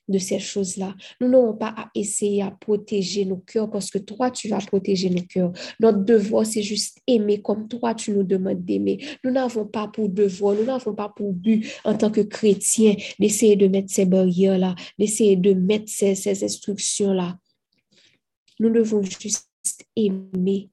de 0.08 0.18
ces 0.18 0.38
choses-là. 0.38 0.94
Nous 1.20 1.28
n'aurons 1.28 1.54
pas 1.54 1.74
à 1.76 1.90
essayer 1.94 2.42
à 2.42 2.50
protéger 2.50 3.24
nos 3.24 3.36
cœurs 3.36 3.70
parce 3.70 3.90
que 3.90 3.98
toi, 3.98 4.30
tu 4.30 4.48
vas 4.48 4.58
protéger 4.58 5.10
nos 5.10 5.22
cœurs. 5.22 5.52
Notre 5.80 6.04
devoir, 6.04 6.46
c'est 6.46 6.62
juste 6.62 6.98
aimer 7.06 7.40
comme 7.40 7.68
toi, 7.68 7.94
tu 7.94 8.12
nous 8.12 8.24
demandes 8.24 8.64
d'aimer. 8.64 8.98
Nous 9.24 9.30
n'avons 9.30 9.66
pas 9.66 9.88
pour 9.88 10.08
devoir, 10.08 10.54
nous 10.54 10.64
n'avons 10.64 10.94
pas 10.94 11.08
pour 11.08 11.32
but 11.32 11.66
en 11.84 11.94
tant 11.94 12.10
que 12.10 12.20
chrétiens 12.20 12.94
d'essayer 13.18 13.56
de 13.56 13.68
mettre 13.68 13.92
ces 13.92 14.06
barrières-là, 14.06 14.74
d'essayer 14.98 15.36
de 15.36 15.52
mettre 15.52 15.88
ces, 15.88 16.14
ces 16.14 16.44
instructions-là. 16.44 17.38
Nous 18.60 18.70
devons 18.70 19.02
juste 19.02 19.48
aimer 19.94 20.70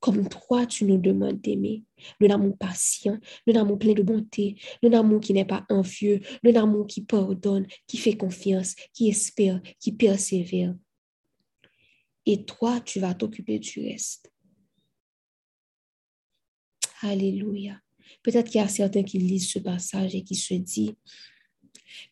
comme 0.00 0.28
toi, 0.28 0.66
tu 0.66 0.84
nous 0.86 0.98
demandes 0.98 1.40
d'aimer. 1.40 1.84
Le 2.18 2.30
amour 2.30 2.56
patient, 2.56 3.18
le 3.46 3.54
amour 3.56 3.78
plein 3.78 3.92
de 3.92 4.02
bonté, 4.02 4.56
le 4.82 4.92
amour 4.94 5.20
qui 5.20 5.34
n'est 5.34 5.44
pas 5.44 5.66
envieux, 5.68 6.20
le 6.42 6.56
amour 6.56 6.86
qui 6.86 7.02
pardonne, 7.02 7.66
qui 7.86 7.98
fait 7.98 8.16
confiance, 8.16 8.74
qui 8.94 9.08
espère, 9.08 9.60
qui 9.78 9.92
persévère. 9.92 10.74
Et 12.26 12.44
toi, 12.44 12.80
tu 12.80 12.98
vas 13.00 13.14
t'occuper 13.14 13.58
du 13.58 13.80
reste. 13.80 14.32
Alléluia. 17.02 17.80
Peut-être 18.22 18.50
qu'il 18.50 18.60
y 18.60 18.64
a 18.64 18.68
certains 18.68 19.02
qui 19.02 19.18
lisent 19.18 19.50
ce 19.50 19.58
passage 19.58 20.14
et 20.14 20.22
qui 20.22 20.34
se 20.34 20.54
disent, 20.54 20.94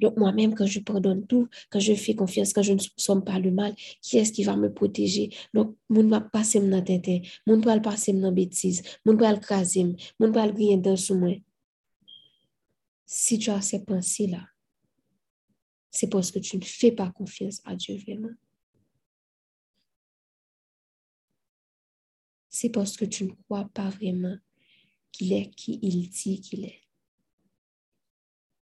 donc 0.00 0.16
moi-même, 0.16 0.54
quand 0.54 0.66
je 0.66 0.80
pardonne 0.80 1.26
tout, 1.26 1.48
quand 1.70 1.80
je 1.80 1.94
fais 1.94 2.14
confiance, 2.14 2.52
quand 2.52 2.62
je 2.62 2.72
ne 2.72 2.78
somme 2.96 3.24
pas 3.24 3.38
le 3.38 3.50
mal, 3.50 3.74
qui 4.02 4.18
est-ce 4.18 4.32
qui 4.32 4.44
va 4.44 4.56
me 4.56 4.72
protéger? 4.72 5.30
Donc, 5.54 5.76
mon 5.88 6.06
va 6.08 6.20
passer 6.20 6.60
dans 6.60 6.82
tintin, 6.82 7.20
mon 7.46 7.60
va 7.60 7.78
passer 7.80 8.12
dans 8.12 8.32
bêtise, 8.32 8.82
mon 9.04 9.16
va 9.16 9.32
le 9.32 9.40
craser, 9.40 9.94
mon 10.18 10.30
va 10.30 10.46
le 10.46 10.52
griller 10.52 10.76
dans 10.76 10.96
sous 10.96 11.14
moi. 11.14 11.34
Si 13.06 13.38
tu 13.38 13.50
as 13.50 13.60
ces 13.62 13.84
pensées-là, 13.84 14.46
c'est 15.90 16.08
parce 16.08 16.30
que 16.30 16.38
tu 16.38 16.56
ne 16.58 16.64
fais 16.64 16.92
pas 16.92 17.10
confiance 17.10 17.60
à 17.64 17.74
Dieu 17.74 17.96
vraiment. 17.96 18.34
C'est 22.48 22.70
parce 22.70 22.96
que 22.96 23.04
tu 23.04 23.24
ne 23.24 23.30
crois 23.44 23.68
pas 23.72 23.88
vraiment 23.88 24.36
qu'il 25.12 25.32
est 25.32 25.50
qui 25.54 25.78
il 25.82 26.08
dit 26.08 26.40
qu'il 26.40 26.64
est. 26.64 26.87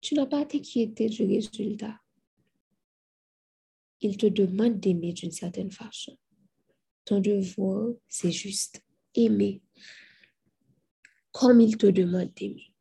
Tu 0.01 0.15
n'as 0.15 0.25
pas 0.25 0.41
à 0.41 0.45
t'inquiéter 0.45 1.07
du 1.07 1.23
résultat. 1.23 1.99
Il 4.01 4.17
te 4.17 4.25
demande 4.25 4.79
d'aimer 4.79 5.13
d'une 5.13 5.31
certaine 5.31 5.71
façon. 5.71 6.17
Ton 7.05 7.19
devoir, 7.19 7.93
c'est 8.07 8.31
juste 8.31 8.83
aimer 9.13 9.61
comme 11.31 11.61
il 11.61 11.77
te 11.77 11.87
demande 11.87 12.33
d'aimer. 12.33 12.73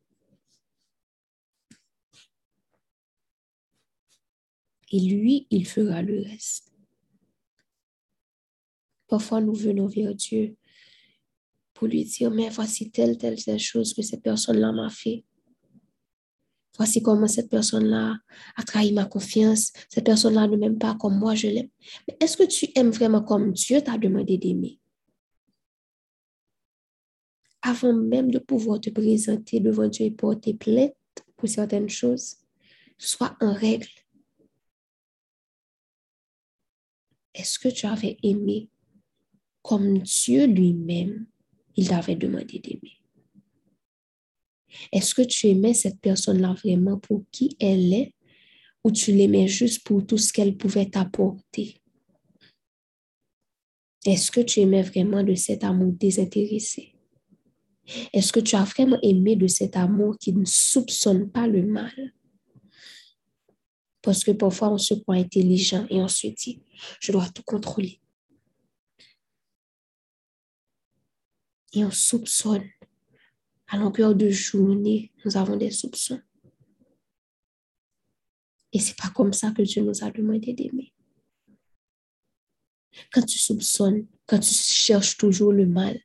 Et 4.91 4.99
lui, 4.99 5.47
il 5.49 5.65
fera 5.65 6.01
le 6.01 6.21
reste. 6.21 6.73
Parfois, 9.07 9.41
nous 9.41 9.53
venons 9.53 9.87
vers 9.87 10.13
Dieu 10.13 10.57
pour 11.73 11.87
lui 11.87 12.03
dire, 12.03 12.29
mais 12.29 12.49
voici 12.49 12.91
telle, 12.91 13.17
telle, 13.17 13.41
telle 13.41 13.59
chose 13.59 13.93
que 13.93 14.01
cette 14.01 14.21
personne-là 14.21 14.71
m'a 14.73 14.89
fait. 14.89 15.23
Voici 16.77 17.01
comment 17.01 17.27
cette 17.27 17.49
personne-là 17.49 18.17
a 18.55 18.63
trahi 18.63 18.93
ma 18.93 19.05
confiance. 19.05 19.73
Cette 19.89 20.05
personne-là 20.05 20.47
ne 20.47 20.55
m'aime 20.55 20.77
pas 20.77 20.95
comme 20.95 21.17
moi 21.17 21.35
je 21.35 21.47
l'aime. 21.47 21.69
Mais 22.07 22.17
est-ce 22.19 22.37
que 22.37 22.43
tu 22.43 22.67
aimes 22.75 22.91
vraiment 22.91 23.21
comme 23.21 23.51
Dieu 23.51 23.81
t'a 23.81 23.97
demandé 23.97 24.37
d'aimer? 24.37 24.79
Avant 27.61 27.93
même 27.93 28.31
de 28.31 28.39
pouvoir 28.39 28.79
te 28.79 28.89
présenter 28.89 29.59
devant 29.59 29.87
Dieu 29.87 30.05
et 30.05 30.11
porter 30.11 30.53
plainte 30.53 30.95
pour 31.37 31.49
certaines 31.49 31.89
choses, 31.89 32.37
sois 32.97 33.35
en 33.41 33.53
règle. 33.53 33.87
Est-ce 37.33 37.59
que 37.59 37.69
tu 37.69 37.85
avais 37.85 38.17
aimé 38.23 38.69
comme 39.61 39.99
Dieu 39.99 40.47
lui-même, 40.47 41.27
il 41.75 41.89
t'avait 41.89 42.15
demandé 42.15 42.59
d'aimer? 42.59 43.00
Est-ce 44.91 45.13
que 45.13 45.21
tu 45.21 45.47
aimais 45.47 45.73
cette 45.73 45.99
personne-là 45.99 46.53
vraiment 46.53 46.97
pour 46.97 47.23
qui 47.31 47.55
elle 47.59 47.93
est? 47.93 48.13
Ou 48.83 48.91
tu 48.91 49.11
l'aimais 49.11 49.47
juste 49.47 49.83
pour 49.83 50.05
tout 50.05 50.17
ce 50.17 50.33
qu'elle 50.33 50.57
pouvait 50.57 50.89
t'apporter? 50.89 51.81
Est-ce 54.05 54.31
que 54.31 54.41
tu 54.41 54.61
aimais 54.61 54.81
vraiment 54.81 55.23
de 55.23 55.35
cet 55.35 55.63
amour 55.63 55.93
désintéressé? 55.93 56.95
Est-ce 58.13 58.31
que 58.31 58.39
tu 58.39 58.55
as 58.55 58.63
vraiment 58.63 58.97
aimé 59.01 59.35
de 59.35 59.47
cet 59.47 59.75
amour 59.75 60.17
qui 60.17 60.33
ne 60.33 60.45
soupçonne 60.45 61.29
pas 61.29 61.47
le 61.47 61.63
mal? 61.63 62.13
Parce 64.01 64.23
que 64.23 64.31
parfois 64.31 64.71
on 64.71 64.77
se 64.77 64.95
croit 64.95 65.15
intelligent 65.15 65.85
et 65.89 66.01
on 66.01 66.07
se 66.07 66.27
dit, 66.27 66.63
je 66.99 67.11
dois 67.11 67.29
tout 67.29 67.43
contrôler. 67.43 67.99
Et 71.73 71.85
on 71.85 71.91
soupçonne 71.91 72.67
à 73.71 73.77
longueur 73.77 74.13
de 74.13 74.29
journée, 74.29 75.11
nous 75.23 75.37
avons 75.37 75.55
des 75.55 75.71
soupçons. 75.71 76.19
Et 78.73 78.79
c'est 78.79 78.97
pas 78.97 79.09
comme 79.09 79.31
ça 79.31 79.51
que 79.51 79.61
Dieu 79.61 79.81
nous 79.81 80.03
a 80.03 80.11
demandé 80.11 80.53
d'aimer. 80.53 80.93
Quand 83.13 83.25
tu 83.25 83.39
soupçonnes, 83.39 84.07
quand 84.25 84.39
tu 84.39 84.53
cherches 84.53 85.17
toujours 85.17 85.53
le 85.53 85.65
mal, 85.65 85.97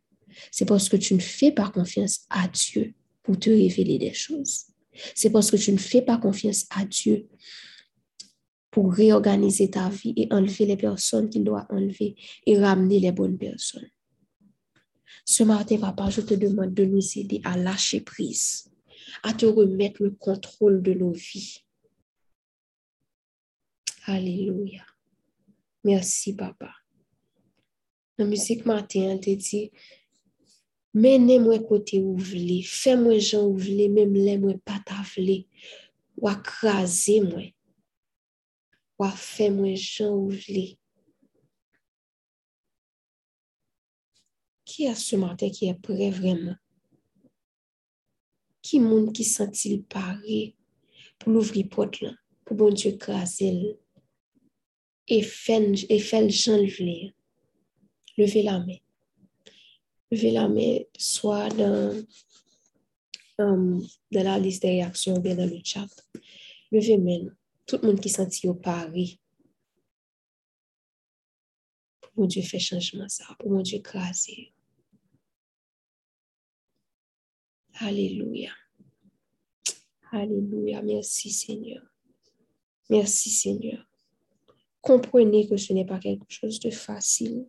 c'est 0.52 0.64
parce 0.64 0.88
que 0.88 0.96
tu 0.96 1.14
ne 1.14 1.20
fais 1.20 1.50
pas 1.50 1.70
confiance 1.70 2.26
à 2.31 2.46
Dieu 2.46 2.94
pour 3.22 3.38
te 3.38 3.50
révéler 3.50 3.98
des 3.98 4.14
choses. 4.14 4.66
C'est 5.14 5.31
parce 5.31 5.50
que 5.50 5.57
tu 5.57 5.72
ne 5.72 5.79
fais 5.79 6.02
pas 6.02 6.18
confiance 6.18 6.66
à 6.70 6.85
Dieu 6.85 7.29
pour 8.70 8.92
réorganiser 8.92 9.70
ta 9.70 9.88
vie 9.88 10.14
et 10.16 10.29
enlever 10.31 10.66
les 10.66 10.76
personnes 10.76 11.29
qu'il 11.31 11.42
doit 11.42 11.66
enlever 11.70 12.14
et 12.46 12.59
ramener 12.59 13.00
les 13.00 13.12
bonnes 13.12 13.38
personnes. 13.38 13.88
Ce 15.25 15.42
matin, 15.42 15.79
papa, 15.79 16.11
je 16.11 16.21
te 16.21 16.35
demande 16.35 16.75
de 16.75 16.85
nous 16.85 17.19
aider 17.19 17.40
à 17.45 17.57
lâcher 17.57 18.01
prise, 18.01 18.71
à 19.23 19.33
te 19.33 19.47
remettre 19.47 20.03
le 20.03 20.11
contrôle 20.11 20.83
de 20.83 20.95
nos 20.95 21.12
vies. 21.12 21.64
Alléluia. 24.05 24.87
Merci, 25.85 26.35
papa. 26.35 26.73
La 28.19 28.25
musique 28.25 28.64
matin, 28.64 29.19
te 29.19 29.31
dit, 29.31 29.71
menez-moi 30.95 31.59
côté 31.59 32.01
où 32.01 32.16
fais-moi 32.19 33.19
gens 33.19 33.45
où 33.47 33.59
même 33.59 34.14
les 34.14 34.38
moi 34.38 34.55
pas 34.64 34.81
ta 34.85 35.03
voulez, 35.14 35.47
ou 36.16 36.31
crasez-moi, 36.42 37.53
ou 38.99 39.05
fais-moi 39.07 39.75
gens 39.75 40.14
où. 40.14 40.31
Qui 44.77 44.85
est 44.85 44.95
ce 44.95 45.17
matin 45.17 45.49
qui 45.49 45.69
est 45.69 45.75
prêt 45.75 46.11
vraiment? 46.11 46.55
Qui 48.61 48.79
monde 48.79 49.11
qui 49.15 49.25
sent-il 49.25 49.83
paré 49.85 50.55
pour 51.19 51.33
l'ouvrir 51.33 51.67
porte 51.71 52.05
pour 52.45 52.57
bon 52.59 52.71
Dieu 52.71 52.93
craser 52.99 53.79
et 55.09 55.23
faire 55.23 55.62
et 55.89 55.99
le 55.99 56.29
chant 56.29 56.59
le 56.59 57.11
Levez 58.19 58.43
la 58.43 58.59
main. 58.59 58.77
Levez 60.11 60.33
la 60.33 60.47
main 60.47 60.81
soit 60.99 61.49
dans, 61.49 62.07
dans 63.39 63.89
la 64.11 64.39
liste 64.39 64.61
des 64.61 64.73
réactions 64.73 65.17
ou 65.17 65.21
bien 65.21 65.37
dans 65.37 65.49
le 65.49 65.59
chat. 65.65 65.89
Levez 66.71 66.99
main. 66.99 67.35
Tout 67.65 67.79
le 67.81 67.89
monde 67.89 68.01
qui 68.01 68.11
sent 68.11 68.47
au 68.47 68.53
paré. 68.53 69.19
Pour 72.03 72.11
mon 72.15 72.27
Dieu 72.27 72.43
fait 72.43 72.59
changement 72.59 73.09
ça. 73.09 73.25
Pour 73.39 73.51
mon 73.51 73.62
Dieu 73.62 73.81
Alléluia. 77.79 78.51
Alléluia. 80.11 80.81
Merci 80.83 81.31
Seigneur. 81.31 81.83
Merci 82.89 83.29
Seigneur. 83.31 83.87
Comprenez 84.81 85.47
que 85.47 85.57
ce 85.57 85.73
n'est 85.73 85.85
pas 85.85 85.99
quelque 85.99 86.25
chose 86.29 86.59
de 86.61 86.71
facile. 86.71 87.47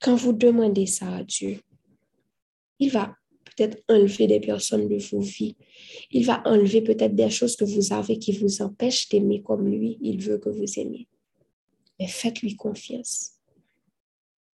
Quand 0.00 0.16
vous 0.16 0.32
demandez 0.32 0.86
ça 0.86 1.16
à 1.16 1.24
Dieu, 1.24 1.60
il 2.78 2.90
va 2.90 3.14
peut-être 3.44 3.82
enlever 3.88 4.26
des 4.26 4.40
personnes 4.40 4.88
de 4.88 4.96
vos 4.96 5.20
vies. 5.20 5.56
Il 6.10 6.24
va 6.24 6.42
enlever 6.46 6.80
peut-être 6.80 7.14
des 7.14 7.30
choses 7.30 7.56
que 7.56 7.64
vous 7.64 7.92
avez 7.92 8.18
qui 8.18 8.32
vous 8.32 8.62
empêchent 8.62 9.08
d'aimer 9.10 9.42
comme 9.42 9.68
lui. 9.68 9.98
Il 10.00 10.22
veut 10.22 10.38
que 10.38 10.48
vous 10.48 10.78
aimiez. 10.78 11.08
Mais 12.00 12.08
faites-lui 12.08 12.56
confiance. 12.56 13.32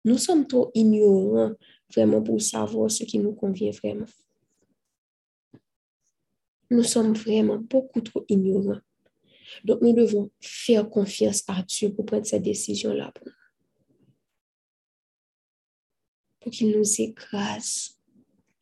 Nous 0.04 0.18
sommes 0.18 0.46
trop 0.46 0.70
ignorants 0.74 1.52
vraiment 1.94 2.22
pour 2.22 2.42
savoir 2.42 2.90
ce 2.90 3.04
qui 3.04 3.18
nous 3.18 3.34
convient 3.34 3.70
vraiment. 3.70 4.06
Nous 6.70 6.82
sommes 6.82 7.14
vraiment 7.14 7.58
beaucoup 7.58 8.00
trop 8.00 8.24
ignorants. 8.28 8.80
Donc, 9.64 9.80
nous 9.80 9.94
devons 9.94 10.30
faire 10.40 10.88
confiance 10.88 11.42
à 11.48 11.62
Dieu 11.62 11.94
pour 11.94 12.04
prendre 12.04 12.26
cette 12.26 12.42
décision-là 12.42 13.10
pour 13.12 13.26
nous. 13.26 13.32
Pour 16.40 16.52
qu'il 16.52 16.76
nous 16.76 17.00
écrase 17.00 17.98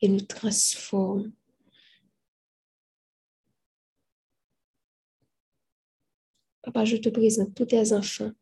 et 0.01 0.09
nous 0.09 0.21
transforme. 0.21 1.33
Papa, 6.63 6.85
je 6.85 6.97
te 6.97 7.09
présente 7.09 7.55
tous 7.55 7.67
tes 7.67 7.93
enfants. 7.93 8.33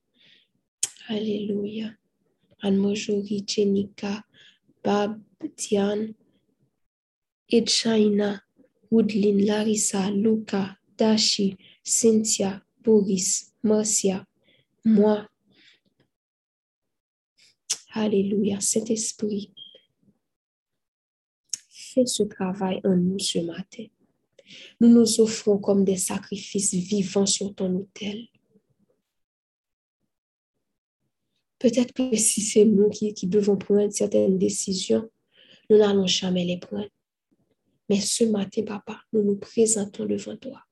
Alléluia. 1.08 1.90
Anne-Marjorie, 2.60 3.44
Jenica, 3.46 4.24
Bab, 4.82 5.20
Diane, 5.56 6.14
Edchaina, 7.50 8.42
Woodlin, 8.94 9.44
Larissa, 9.44 10.08
Luca, 10.08 10.78
Dashi, 10.96 11.56
Cynthia, 11.82 12.62
Boris, 12.80 13.52
Marcia, 13.64 14.24
moi. 14.84 15.28
Alléluia, 17.92 18.60
Saint-Esprit, 18.60 19.52
fais 21.70 22.06
ce 22.06 22.22
travail 22.22 22.80
en 22.84 22.96
nous 22.96 23.18
ce 23.18 23.40
matin. 23.40 23.86
Nous 24.80 24.88
nous 24.88 25.20
offrons 25.20 25.58
comme 25.58 25.84
des 25.84 25.96
sacrifices 25.96 26.74
vivants 26.74 27.26
sur 27.26 27.52
ton 27.52 27.74
autel. 27.74 28.28
Peut-être 31.58 31.92
que 31.92 32.16
si 32.16 32.42
c'est 32.42 32.64
nous 32.64 32.90
qui 32.90 33.26
devons 33.26 33.56
prendre 33.56 33.92
certaines 33.92 34.38
décisions, 34.38 35.10
nous 35.68 35.78
n'allons 35.78 36.06
jamais 36.06 36.44
les 36.44 36.58
prendre. 36.58 36.93
Mais 37.88 38.00
ce 38.00 38.24
matin, 38.24 38.62
papa, 38.64 39.00
nous 39.12 39.22
nous 39.22 39.36
présentons 39.36 40.06
devant 40.06 40.36
toi 40.36 40.64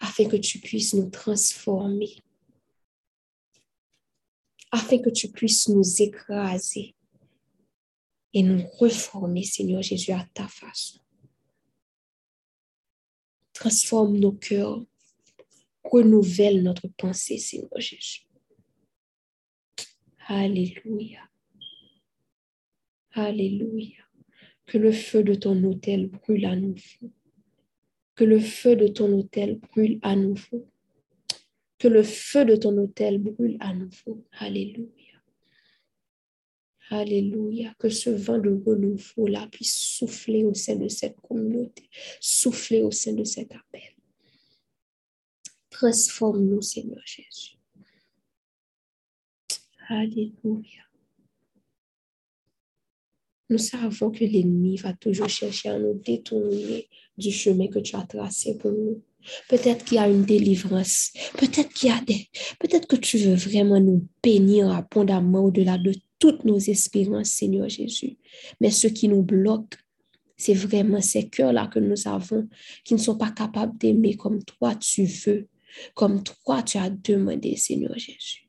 afin 0.00 0.28
que 0.28 0.36
tu 0.36 0.58
puisses 0.60 0.94
nous 0.94 1.10
transformer, 1.10 2.16
afin 4.70 4.98
que 4.98 5.10
tu 5.10 5.30
puisses 5.30 5.68
nous 5.68 6.02
écraser 6.02 6.94
et 8.32 8.42
nous 8.42 8.66
reformer, 8.78 9.44
Seigneur 9.44 9.82
Jésus, 9.82 10.12
à 10.12 10.26
ta 10.34 10.48
façon. 10.48 10.98
Transforme 13.52 14.18
nos 14.18 14.32
cœurs, 14.32 14.84
renouvelle 15.84 16.62
notre 16.62 16.88
pensée, 16.88 17.38
Seigneur 17.38 17.78
Jésus. 17.78 18.26
Alléluia. 20.26 21.20
Alléluia. 23.12 24.02
Que 24.66 24.78
le 24.78 24.92
feu 24.92 25.22
de 25.22 25.34
ton 25.34 25.62
autel 25.64 26.08
brûle 26.08 26.46
à 26.46 26.56
nouveau. 26.56 27.12
Que 28.14 28.24
le 28.24 28.40
feu 28.40 28.76
de 28.76 28.88
ton 28.88 29.12
autel 29.12 29.58
brûle 29.58 29.98
à 30.02 30.16
nouveau. 30.16 30.66
Que 31.78 31.88
le 31.88 32.02
feu 32.02 32.44
de 32.44 32.56
ton 32.56 32.76
autel 32.78 33.18
brûle 33.18 33.56
à 33.60 33.74
nouveau. 33.74 34.24
Alléluia. 34.38 34.88
Alléluia. 36.90 37.74
Que 37.78 37.88
ce 37.88 38.10
vent 38.10 38.38
de 38.38 38.50
renouveau-là 38.50 39.48
puisse 39.48 39.76
souffler 39.76 40.44
au 40.44 40.54
sein 40.54 40.76
de 40.76 40.88
cette 40.88 41.20
communauté, 41.20 41.88
souffler 42.20 42.82
au 42.82 42.90
sein 42.90 43.12
de 43.12 43.24
cet 43.24 43.52
appel. 43.52 43.94
Transforme-nous, 45.70 46.62
Seigneur 46.62 47.02
Jésus. 47.04 47.58
Alléluia. 49.88 50.84
Nous 53.50 53.58
savons 53.58 54.10
que 54.10 54.24
l'ennemi 54.24 54.76
va 54.76 54.94
toujours 54.94 55.28
chercher 55.28 55.68
à 55.68 55.78
nous 55.78 55.94
détourner 55.94 56.88
du 57.18 57.30
chemin 57.30 57.68
que 57.68 57.78
tu 57.78 57.94
as 57.96 58.02
tracé 58.02 58.56
pour 58.56 58.72
nous. 58.72 59.02
Peut-être 59.48 59.84
qu'il 59.84 59.96
y 59.96 60.00
a 60.00 60.08
une 60.08 60.24
délivrance. 60.24 61.12
Peut-être 61.38 61.72
qu'il 61.72 61.88
y 61.88 61.92
a 61.92 62.00
des. 62.00 62.28
Peut-être 62.58 62.86
que 62.86 62.96
tu 62.96 63.18
veux 63.18 63.34
vraiment 63.34 63.80
nous 63.80 64.06
bénir 64.22 64.70
abondamment 64.70 65.44
au-delà 65.44 65.78
de 65.78 65.94
toutes 66.18 66.44
nos 66.44 66.58
espérances, 66.58 67.30
Seigneur 67.30 67.68
Jésus. 67.68 68.16
Mais 68.60 68.70
ce 68.70 68.86
qui 68.86 69.08
nous 69.08 69.22
bloque, 69.22 69.74
c'est 70.36 70.54
vraiment 70.54 71.00
ces 71.00 71.28
cœurs-là 71.28 71.68
que 71.68 71.78
nous 71.78 72.08
avons 72.08 72.48
qui 72.84 72.94
ne 72.94 72.98
sont 72.98 73.16
pas 73.16 73.30
capables 73.30 73.78
d'aimer 73.78 74.16
comme 74.16 74.42
toi 74.42 74.74
tu 74.74 75.04
veux, 75.04 75.48
comme 75.94 76.22
toi 76.22 76.62
tu 76.62 76.78
as 76.78 76.90
demandé, 76.90 77.56
Seigneur 77.56 77.96
Jésus. 77.98 78.48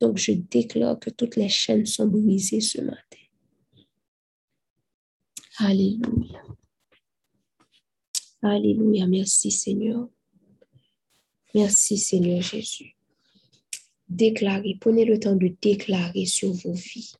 Donc, 0.00 0.18
je 0.18 0.32
déclare 0.32 0.98
que 0.98 1.10
toutes 1.10 1.36
les 1.36 1.48
chaînes 1.48 1.86
sont 1.86 2.06
brisées 2.06 2.60
ce 2.60 2.80
matin. 2.80 3.23
Alléluia. 5.58 6.42
Alléluia. 8.42 9.06
Merci 9.06 9.50
Seigneur. 9.50 10.08
Merci 11.54 11.96
Seigneur 11.96 12.42
Jésus. 12.42 12.96
Déclarez, 14.08 14.76
prenez 14.80 15.04
le 15.04 15.18
temps 15.18 15.36
de 15.36 15.54
déclarer 15.62 16.26
sur 16.26 16.52
vos 16.52 16.74
vies. 16.74 17.14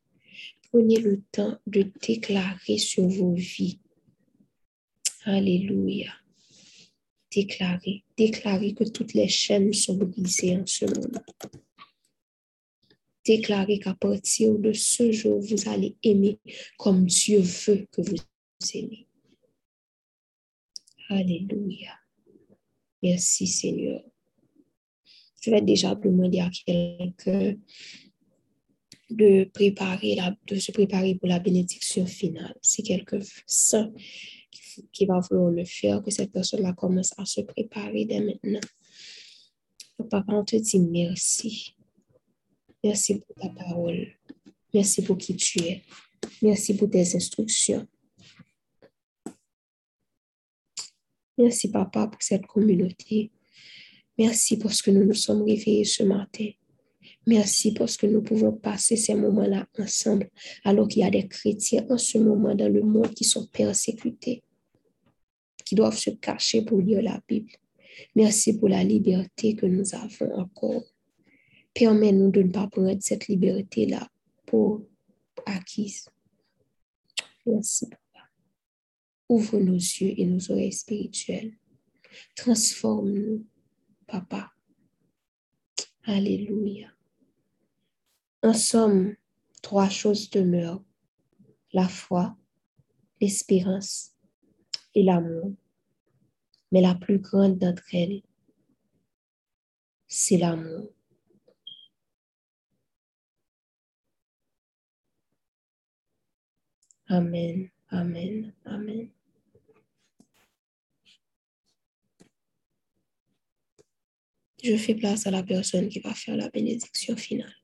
Prenez 0.71 0.99
le 0.99 1.23
temps 1.31 1.59
de 1.67 1.87
déclarer 2.03 2.79
sur 2.79 3.07
vos 3.07 3.35
vies. 3.35 3.79
Alléluia. 5.25 6.13
Déclarez, 7.35 8.05
déclarez 8.17 8.75
que 8.75 8.85
toutes 8.85 9.15
les 9.15 9.29
chaînes 9.29 9.73
sont 9.73 9.97
brisées 9.97 10.57
en 10.57 10.67
ce 10.67 10.85
moment. 10.85 11.25
Déclarez 13.25 13.79
qu'à 13.79 13.95
partir 13.95 14.59
de 14.59 14.73
ce 14.73 15.11
jour, 15.11 15.41
vous 15.41 15.69
allez 15.69 15.97
aimer 16.03 16.39
comme 16.79 17.07
Dieu 17.07 17.41
veut 17.41 17.87
que 17.91 18.03
vous 18.03 18.17
aimez. 18.75 19.07
Alléluia. 21.09 21.99
Merci 23.03 23.47
Seigneur. 23.47 24.03
Je 25.41 25.51
vais 25.51 25.61
déjà 25.61 25.95
demander 25.95 26.41
à 26.41 26.51
quelqu'un 26.51 27.55
de 29.11 29.51
de 30.47 30.59
se 30.59 30.73
préparer 30.73 31.15
pour 31.15 31.29
la 31.29 31.39
bénédiction 31.39 32.07
finale. 32.07 32.57
Si 32.63 32.83
quelqu'un 32.83 33.21
sent 33.47 33.91
qui 34.93 35.07
va 35.07 35.21
vouloir 35.21 35.51
le 35.51 35.65
faire, 35.65 36.03
que 36.03 36.11
cette 36.11 36.33
personne-là 36.33 36.73
commence 36.73 37.13
à 37.19 37.25
se 37.25 37.43
préparer 37.43 38.05
dès 38.07 38.21
maintenant. 38.21 38.61
Papa, 40.11 40.33
on 40.33 40.45
te 40.45 40.57
dit 40.57 40.81
merci. 40.81 41.77
Merci 42.85 43.19
pour 43.19 43.35
ta 43.35 43.49
parole. 43.49 44.09
Merci 44.75 45.03
pour 45.03 45.17
qui 45.17 45.35
tu 45.37 45.59
es. 45.61 45.83
Merci 46.43 46.77
pour 46.77 46.91
tes 46.91 47.17
instructions. 47.17 47.89
Merci, 51.39 51.71
Papa, 51.71 52.07
pour 52.09 52.23
cette 52.23 52.47
communauté. 52.47 53.31
Merci 54.19 54.59
parce 54.59 54.83
que 54.83 54.91
nous 54.91 55.05
nous 55.05 55.15
sommes 55.15 55.43
réveillés 55.43 55.85
ce 55.85 56.03
matin. 56.03 56.51
Merci 57.27 57.73
parce 57.73 57.97
que 57.97 58.07
nous 58.07 58.21
pouvons 58.21 58.53
passer 58.53 58.97
ces 58.97 59.15
moments-là 59.15 59.67
ensemble, 59.79 60.31
alors 60.63 60.87
qu'il 60.87 61.01
y 61.01 61.05
a 61.07 61.11
des 61.11 61.27
chrétiens 61.27 61.87
en 61.89 61.97
ce 61.97 62.19
moment 62.19 62.55
dans 62.55 62.71
le 62.71 62.83
monde 62.83 63.15
qui 63.15 63.25
sont 63.25 63.47
persécutés, 63.47 64.43
qui 65.65 65.75
doivent 65.75 65.97
se 65.97 66.11
cacher 66.11 66.63
pour 66.63 66.83
lire 66.83 67.01
la 67.01 67.19
Bible. 67.27 67.53
Merci 68.15 68.59
pour 68.59 68.69
la 68.69 68.85
liberté 68.85 69.57
que 69.57 69.65
nous 69.65 69.95
avons 69.95 70.35
encore. 70.35 70.85
Permets-nous 71.75 72.31
de 72.31 72.43
ne 72.43 72.53
pas 72.53 72.69
prendre 72.69 72.97
cette 73.01 73.27
liberté-là 73.27 74.09
pour 74.47 74.87
acquise. 75.47 76.09
Merci, 77.47 77.89
Papa. 77.89 78.29
Ouvre 79.29 79.59
nos 79.59 79.75
yeux 79.75 80.15
et 80.17 80.25
nos 80.27 80.51
oreilles 80.51 80.73
spirituelles. 80.73 81.57
Transforme-nous, 82.37 83.45
Papa. 84.07 84.53
Alléluia. 86.05 86.91
En 88.43 88.53
somme, 88.53 89.17
trois 89.63 89.89
choses 89.89 90.31
demeurent. 90.31 90.85
La 91.73 91.89
foi, 91.89 92.37
l'espérance 93.21 94.13
et 94.95 95.03
l'amour. 95.03 95.53
Mais 96.71 96.81
la 96.81 96.95
plus 96.95 97.19
grande 97.19 97.59
d'entre 97.59 97.95
elles, 97.95 98.23
c'est 100.07 100.37
l'amour. 100.37 100.93
Amen, 107.09 107.71
amen, 107.91 108.53
amen. 108.65 109.11
Je 114.63 114.77
fais 114.77 114.95
place 114.95 115.27
à 115.27 115.31
la 115.31 115.43
personne 115.43 115.89
qui 115.89 116.01
va 116.01 116.15
faire 116.15 116.37
la 116.37 116.49
bénédiction 116.49 117.17
finale. 117.17 117.55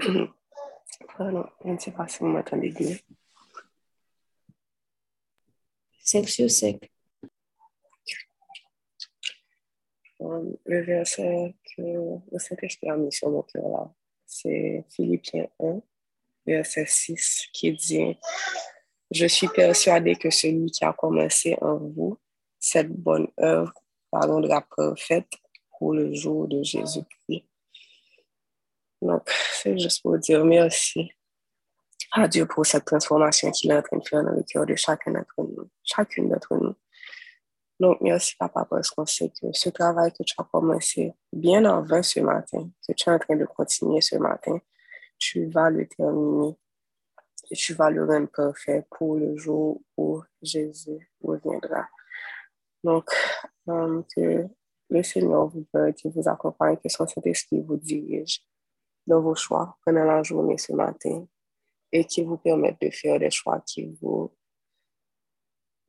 Pardon, 1.16 1.46
je 1.64 1.70
ne 1.70 1.78
sais 1.78 1.90
pas 1.90 2.08
si 2.08 2.18
vous 2.20 2.26
m'entendez 2.26 2.70
bien. 2.70 2.96
5 6.02 6.28
sur 6.28 6.50
5. 6.50 6.90
Euh, 10.22 10.52
Le 10.64 10.82
verset 10.82 11.54
que 11.76 11.82
le 11.82 12.38
Saint-Esprit 12.38 12.90
a 12.90 12.96
mis 12.96 13.12
sur 13.12 13.30
mon 13.30 13.42
cœur 13.42 13.68
là, 13.68 13.92
c'est 14.26 14.84
Philippiens 14.90 15.48
1, 15.60 15.80
verset 16.46 16.86
6, 16.86 17.48
qui 17.52 17.72
dit 17.72 18.16
Je 19.10 19.26
suis 19.26 19.48
persuadé 19.48 20.16
que 20.16 20.30
celui 20.30 20.70
qui 20.70 20.84
a 20.84 20.92
commencé 20.92 21.56
en 21.60 21.76
vous 21.76 22.18
cette 22.58 22.90
bonne 22.90 23.28
œuvre 23.40 23.72
la 24.12 24.20
rendra 24.20 24.62
parfaite 24.76 25.30
pour 25.78 25.94
le 25.94 26.12
jour 26.12 26.48
de 26.48 26.62
Jésus-Christ. 26.62 27.44
Donc, 29.00 29.22
c'est 29.52 29.78
juste 29.78 30.02
pour 30.02 30.18
dire 30.18 30.44
merci 30.44 31.10
à 32.12 32.26
Dieu 32.26 32.46
pour 32.46 32.66
cette 32.66 32.84
transformation 32.84 33.50
qu'il 33.50 33.70
est 33.70 33.76
en 33.76 33.82
train 33.82 33.98
de 33.98 34.06
faire 34.06 34.24
dans 34.24 34.32
le 34.32 34.42
cœur 34.42 34.66
de 34.66 34.74
chacun 34.74 35.12
d'entre 35.12 35.34
nous, 35.38 35.70
chacune 35.84 36.28
d'entre 36.28 36.54
nous. 36.56 36.74
Donc, 37.78 37.98
merci, 38.02 38.36
Papa, 38.36 38.66
parce 38.68 38.90
qu'on 38.90 39.06
sait 39.06 39.30
que 39.30 39.46
ce 39.52 39.70
travail 39.70 40.12
que 40.12 40.22
tu 40.22 40.34
as 40.36 40.44
commencé 40.44 41.14
bien 41.32 41.64
avant 41.64 42.02
ce 42.02 42.20
matin, 42.20 42.68
que 42.86 42.92
tu 42.92 43.08
es 43.08 43.12
en 43.12 43.18
train 43.18 43.36
de 43.36 43.46
continuer 43.46 44.02
ce 44.02 44.16
matin, 44.16 44.58
tu 45.18 45.46
vas 45.46 45.70
le 45.70 45.86
terminer 45.86 46.58
et 47.50 47.56
tu 47.56 47.72
vas 47.74 47.90
le 47.90 48.04
rendre 48.04 48.28
parfait 48.28 48.86
pour 48.90 49.16
le 49.16 49.36
jour 49.36 49.80
où 49.96 50.22
Jésus 50.42 51.10
reviendra. 51.22 51.88
Donc, 52.84 53.10
euh, 53.68 54.02
que 54.14 54.46
le 54.90 55.02
Seigneur 55.02 55.46
vous 55.46 55.66
vous 55.72 56.28
accompagne, 56.28 56.76
que 56.76 56.88
son 56.88 57.06
Saint-Esprit 57.06 57.62
vous 57.62 57.76
dirige 57.76 58.42
dans 59.10 59.20
vos 59.20 59.34
choix 59.34 59.76
pendant 59.84 60.04
la 60.04 60.22
journée 60.22 60.56
ce 60.56 60.72
matin 60.72 61.26
et 61.92 62.04
qui 62.04 62.22
vous 62.22 62.38
permettent 62.38 62.80
de 62.80 62.90
faire 62.90 63.18
des 63.18 63.30
choix 63.30 63.60
qui 63.66 63.98
vous 64.00 64.32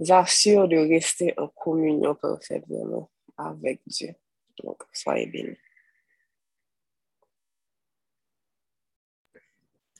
assurent 0.10 0.68
de 0.68 0.78
rester 0.78 1.34
en 1.38 1.48
communion 1.48 2.16
parfaite 2.16 2.64
vraiment 2.68 3.12
avec 3.38 3.82
Dieu. 3.86 4.14
Donc, 4.64 4.82
soyez 4.92 5.28
bénis. 5.28 5.58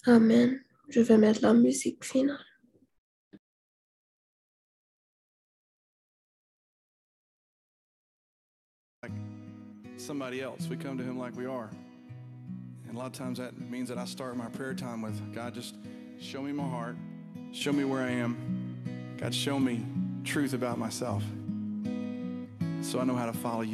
Amen. 0.06 0.60
Je 0.90 1.02
vais 1.02 1.18
mettre 1.18 1.42
la 1.44 1.54
musique 1.54 2.04
finale. 2.04 2.44
somebody 9.98 10.42
else. 10.42 10.68
We 10.68 10.78
come 10.78 10.98
to 10.98 11.04
him 11.04 11.20
like 11.20 11.36
we 11.38 11.46
are. 11.46 11.70
And 12.92 12.98
a 12.98 13.00
lot 13.00 13.08
of 13.08 13.14
times 13.14 13.38
that 13.38 13.58
means 13.58 13.88
that 13.88 13.98
I 13.98 14.04
start 14.04 14.36
my 14.36 14.50
prayer 14.50 14.74
time 14.74 15.02
with 15.02 15.34
God, 15.34 15.54
just 15.54 15.78
show 16.20 16.42
me 16.42 16.52
my 16.52 16.68
heart, 16.68 16.98
show 17.54 17.72
me 17.72 17.86
where 17.86 18.02
I 18.02 18.10
am. 18.10 19.16
God, 19.18 19.34
show 19.34 19.58
me 19.58 19.86
truth 20.26 20.52
about 20.52 20.78
myself 20.78 21.24
so 22.82 23.00
I 23.00 23.06
know 23.06 23.16
how 23.16 23.28
to 23.28 23.32
follow 23.32 23.62
you. 23.62 23.70